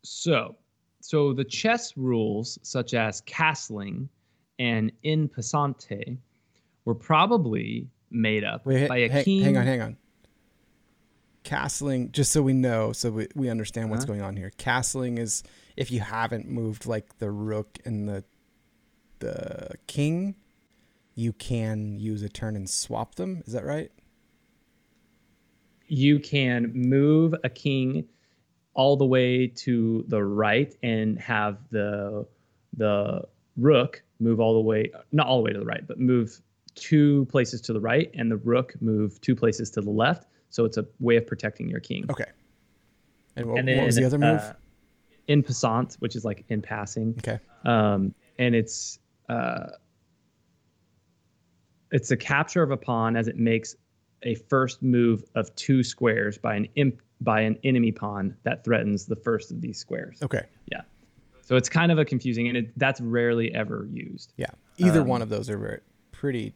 [0.03, 0.57] So,
[1.01, 4.09] so the chess rules, such as castling
[4.59, 5.87] and en passant,
[6.85, 9.43] were probably made up Wait, by a hang, king.
[9.43, 9.97] hang on, hang on.
[11.45, 14.15] Castling, just so we know, so we, we understand what's Uh-huh.
[14.15, 14.53] going on here.
[14.59, 15.43] Castling is
[15.77, 18.25] if you haven't moved like the rook and the
[19.21, 20.37] the king,
[21.15, 23.43] you can use a turn and swap them.
[23.47, 23.91] Is that right?
[25.87, 28.07] You can move a king
[28.75, 32.27] all the way to the right and have the
[32.77, 33.23] the
[33.57, 36.41] rook move all the way, not all the way to the right, but move
[36.75, 40.27] two places to the right, and the rook move two places to the left.
[40.51, 42.07] So it's a way of protecting your king.
[42.11, 42.25] Okay.
[43.37, 44.41] And what, And what was the other move?
[44.41, 44.53] uh,
[45.29, 47.15] en passant, which is like in passing.
[47.19, 47.39] okay.
[47.65, 49.67] um, and it's uh,
[51.91, 53.75] it's a capture of a pawn as it makes
[54.23, 59.07] a first move of two squares by an imp, by an enemy pawn that threatens
[59.07, 60.19] the first of these squares.
[60.23, 60.43] Okay.
[60.71, 60.83] Yeah.
[61.43, 64.35] So it's kind of a confusing, and it, that's rarely ever used.
[64.37, 64.47] Yeah.
[64.77, 65.81] Either Um, one of those are very,
[66.13, 66.53] pretty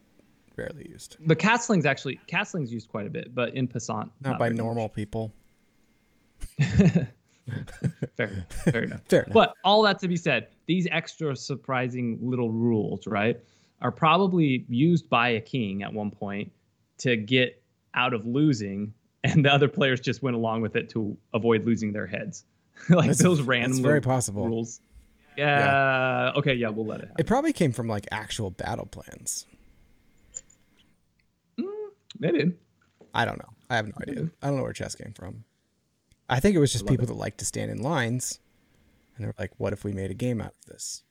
[0.57, 1.17] rarely used.
[1.21, 4.89] But castling's actually castling's used quite a bit, but en passant, Not, by very normal
[4.89, 5.33] people.
[8.17, 8.53] Fair enough.
[8.65, 9.01] Fair enough.
[9.09, 9.33] Fair enough.
[9.33, 13.39] But all that to be said, these extra surprising little rules, right,
[13.81, 16.53] are probably used by a king at one point
[16.99, 17.63] to get
[17.95, 18.95] out of losing,
[19.25, 22.45] and the other players just went along with it to avoid losing their heads.
[22.89, 24.47] like That's- those random very possible.
[24.47, 24.81] rules.
[25.37, 26.33] Yeah.
[26.37, 26.53] Okay.
[26.55, 27.17] Yeah, we'll let it happen.
[27.19, 29.47] It probably came from like actual battle plans.
[32.23, 32.53] Maybe.
[33.13, 33.49] I don't know.
[33.69, 34.31] I have no idea.
[34.41, 35.43] I don't know where chess came from.
[36.29, 38.39] I think it was just people that like to stand in lines,
[39.17, 41.03] and they're like, "What if we made a game out of this?"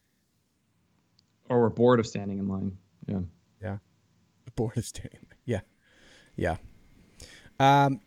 [1.49, 2.77] Or we're bored of standing in line.
[3.07, 3.19] Yeah.
[3.61, 3.77] Yeah,
[4.55, 5.25] board of standing.
[5.43, 5.59] Yeah,
[6.37, 6.55] yeah.
[7.59, 7.99] Um,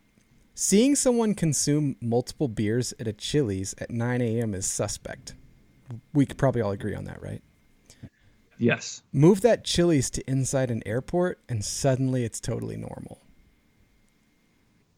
[0.55, 4.55] seeing someone consume multiple beers at a Chili's at 9 a.m.
[4.55, 5.35] is suspect.
[6.15, 7.43] We could probably all agree on that, right?
[8.59, 9.03] Yes.
[9.13, 13.21] Move that Chili's to inside an airport, and suddenly it's totally normal.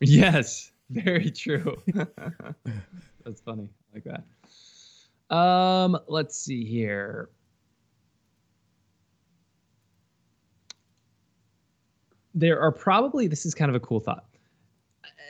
[0.00, 1.76] Yes, very true.
[3.24, 3.68] That's funny.
[3.92, 5.34] I like that.
[5.34, 7.30] Um, let's see here.
[12.34, 14.26] There are probably this is kind of a cool thought.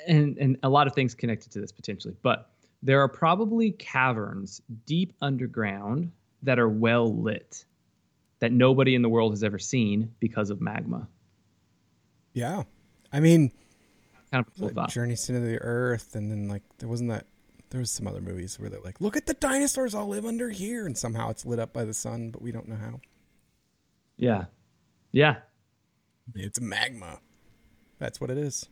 [0.09, 2.51] And and a lot of things connected to this potentially, but
[2.83, 6.11] there are probably caverns deep underground
[6.43, 7.65] that are well lit
[8.41, 11.09] that nobody in the world has ever seen because of magma.
[12.33, 12.65] Yeah,
[13.13, 13.53] I mean,
[14.31, 14.91] Kind of cool like thought.
[14.91, 17.27] Journey to the Earth, and then like there wasn't that.
[17.71, 20.51] There was some other movies where they're like, "Look at the dinosaurs all live under
[20.51, 23.01] here," and somehow it's lit up by the sun, but we don't know how.
[24.17, 24.45] Yeah.
[25.13, 25.37] Yeah.
[26.35, 27.21] It's magma.
[27.99, 28.69] That's what it is.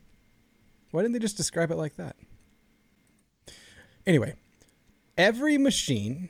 [0.91, 2.17] Why didn't they just describe it like that?
[4.07, 4.35] Anyway,
[5.17, 6.29] every machine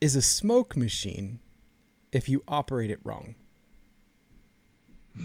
[0.00, 1.40] is a smoke machine
[2.12, 3.34] if you operate it wrong.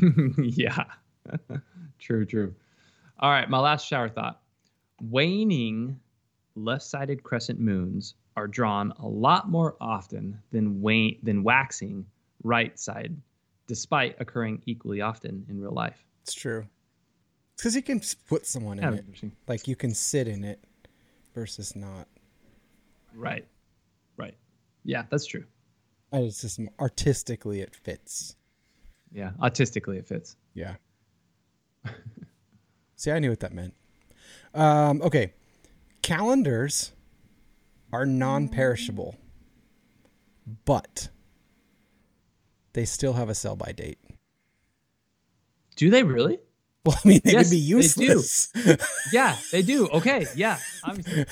[0.38, 0.84] yeah.
[2.00, 2.54] true, true.
[3.20, 4.42] All right, my last shower thought.
[5.02, 6.00] Waning
[6.56, 12.06] left-sided crescent moons are drawn a lot more often than wane than waxing
[12.44, 13.16] right side,
[13.68, 16.04] despite occurring equally often in real life.
[16.24, 16.66] It's true.
[17.56, 19.06] Because you can put someone in it.
[19.48, 20.64] Like you can sit in it
[21.34, 22.08] versus not.
[23.16, 23.46] Right.
[24.18, 24.36] Right.
[24.84, 25.46] Yeah, that's true.
[26.14, 28.36] And It's just artistically it fits.
[29.12, 30.38] Yeah, artistically, it fits.
[30.54, 30.76] Yeah.
[32.96, 33.74] See, I knew what that meant.
[34.54, 35.34] Um, okay.
[36.04, 36.92] Calendars
[37.92, 39.16] are non perishable,
[40.66, 41.10] but
[42.74, 44.00] they still have a sell by date.
[45.76, 46.40] Do they really?
[46.86, 47.76] Well, I mean, they Yes, would be they do.
[47.78, 48.52] useless.
[49.12, 49.88] Yeah, they do.
[49.88, 50.60] Okay, yeah.
[50.84, 51.26] Obviously.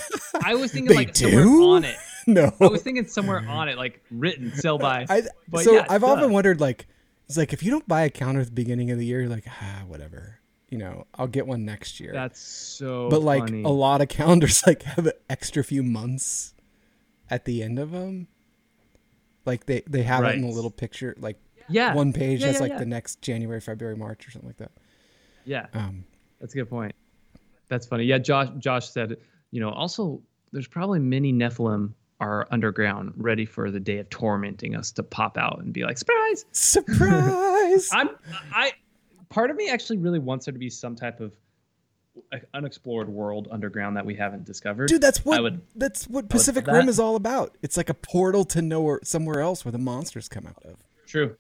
[0.44, 1.64] I was thinking They like somewhere do?
[1.72, 1.98] on it.
[2.28, 2.54] no.
[2.60, 5.06] I was thinking somewhere on it, like written, sell by.
[5.10, 5.22] I,
[5.62, 6.08] so yeah, I've duh.
[6.08, 6.88] often wondered, like,
[7.28, 9.30] it's like if you don't buy a calendar at the beginning of the year, you're
[9.30, 10.40] like, ah, whatever.
[10.70, 12.14] You know, I'll get one next year.
[12.14, 13.10] That's so.
[13.10, 13.64] but like funny.
[13.64, 16.54] a lot of calendars like have an extra few months
[17.30, 18.28] at the end of them
[19.46, 21.38] like they they have it in a little picture like
[21.70, 22.78] yeah, one page yeah, that's yeah, like yeah.
[22.78, 24.72] the next january february march or something like that
[25.46, 26.04] Yeah, um
[26.42, 26.94] that's a good point.
[27.70, 28.04] That's funny.
[28.04, 28.50] Yeah, Josh.
[28.58, 29.18] Josh said,
[29.52, 34.76] you know, also there's probably many Nephilim are underground, ready for the day of tormenting
[34.76, 36.46] us to pop out and be like, surprise.
[36.54, 38.10] surprise I'm
[38.54, 38.72] I.
[39.30, 41.34] Part of me actually really wants there to be some type of
[42.54, 44.88] unexplored world underground that we haven't discovered.
[44.90, 45.62] dude that's what I would.
[45.76, 46.90] that's what pacific rim that.
[46.90, 50.46] is all about it's like a portal to nowhere somewhere else where the monsters come
[50.46, 50.76] out of
[51.08, 51.36] True.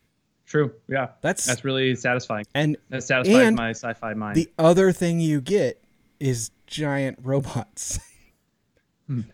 [0.46, 0.74] True.
[0.88, 1.10] Yeah.
[1.22, 2.46] that's That's really satisfying.
[2.56, 4.36] and That satisfies And my sci-fi mind.
[4.38, 5.84] the other thing you get
[6.20, 8.00] is giant robots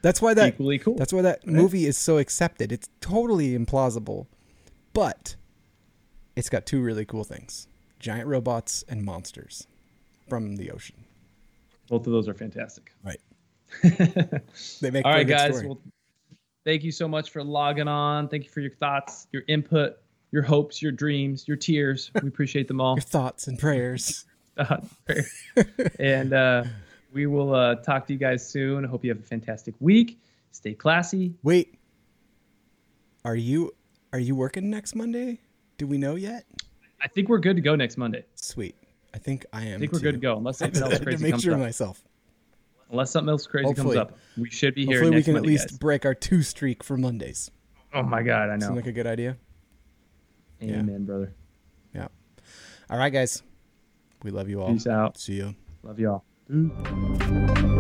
[0.02, 0.96] that's why that Equally cool.
[0.96, 2.72] That's why that movie is so accepted.
[2.72, 4.28] It's totally implausible,
[4.94, 5.36] but
[6.36, 7.68] it's got two really cool things:
[8.00, 9.68] giant robots and monsters
[10.28, 11.06] from the ocean.
[11.90, 12.92] Both of those are fantastic.
[13.04, 13.20] Right.
[14.82, 15.64] they make All right, guys.
[15.64, 15.80] Well,
[16.66, 18.28] thank you so much for logging on.
[18.28, 19.98] Thank you for your thoughts, your input,
[20.32, 22.12] your hopes, your dreams, your tears.
[22.22, 22.96] We appreciate them all.
[22.98, 24.26] Your thoughts and prayers.
[24.58, 24.78] Uh,
[26.00, 26.64] and uh,
[27.18, 28.86] we will uh, talk to you guys soon.
[28.86, 30.20] I hope you have a fantastic week.
[30.52, 31.34] Stay classy.
[31.42, 31.74] Wait,
[33.26, 33.74] are you
[34.14, 35.40] are you working next Monday?
[35.78, 36.46] Do we know yet?
[37.02, 38.24] I think we're good to go next Monday.
[38.36, 38.76] Sweet.
[39.14, 39.78] I think I am.
[39.78, 41.60] I think we're good to go, unless something else to crazy make comes sure up.
[41.60, 42.04] myself.
[42.92, 43.96] Unless something else crazy Hopefully.
[43.98, 45.78] comes up, we should be here Hopefully, we can Monday, at least guys.
[45.80, 47.50] break our two streak for Mondays.
[47.94, 48.68] Oh my God, I know.
[48.68, 49.38] Seem like a good idea.
[50.62, 51.34] Amen, brother.
[51.94, 52.08] Yeah.
[52.90, 53.42] All right, guys.
[54.24, 54.72] We love you all.
[54.72, 55.18] Peace out.
[55.18, 55.56] See you.
[55.84, 56.24] Love y'all.
[56.50, 57.77] Hmm.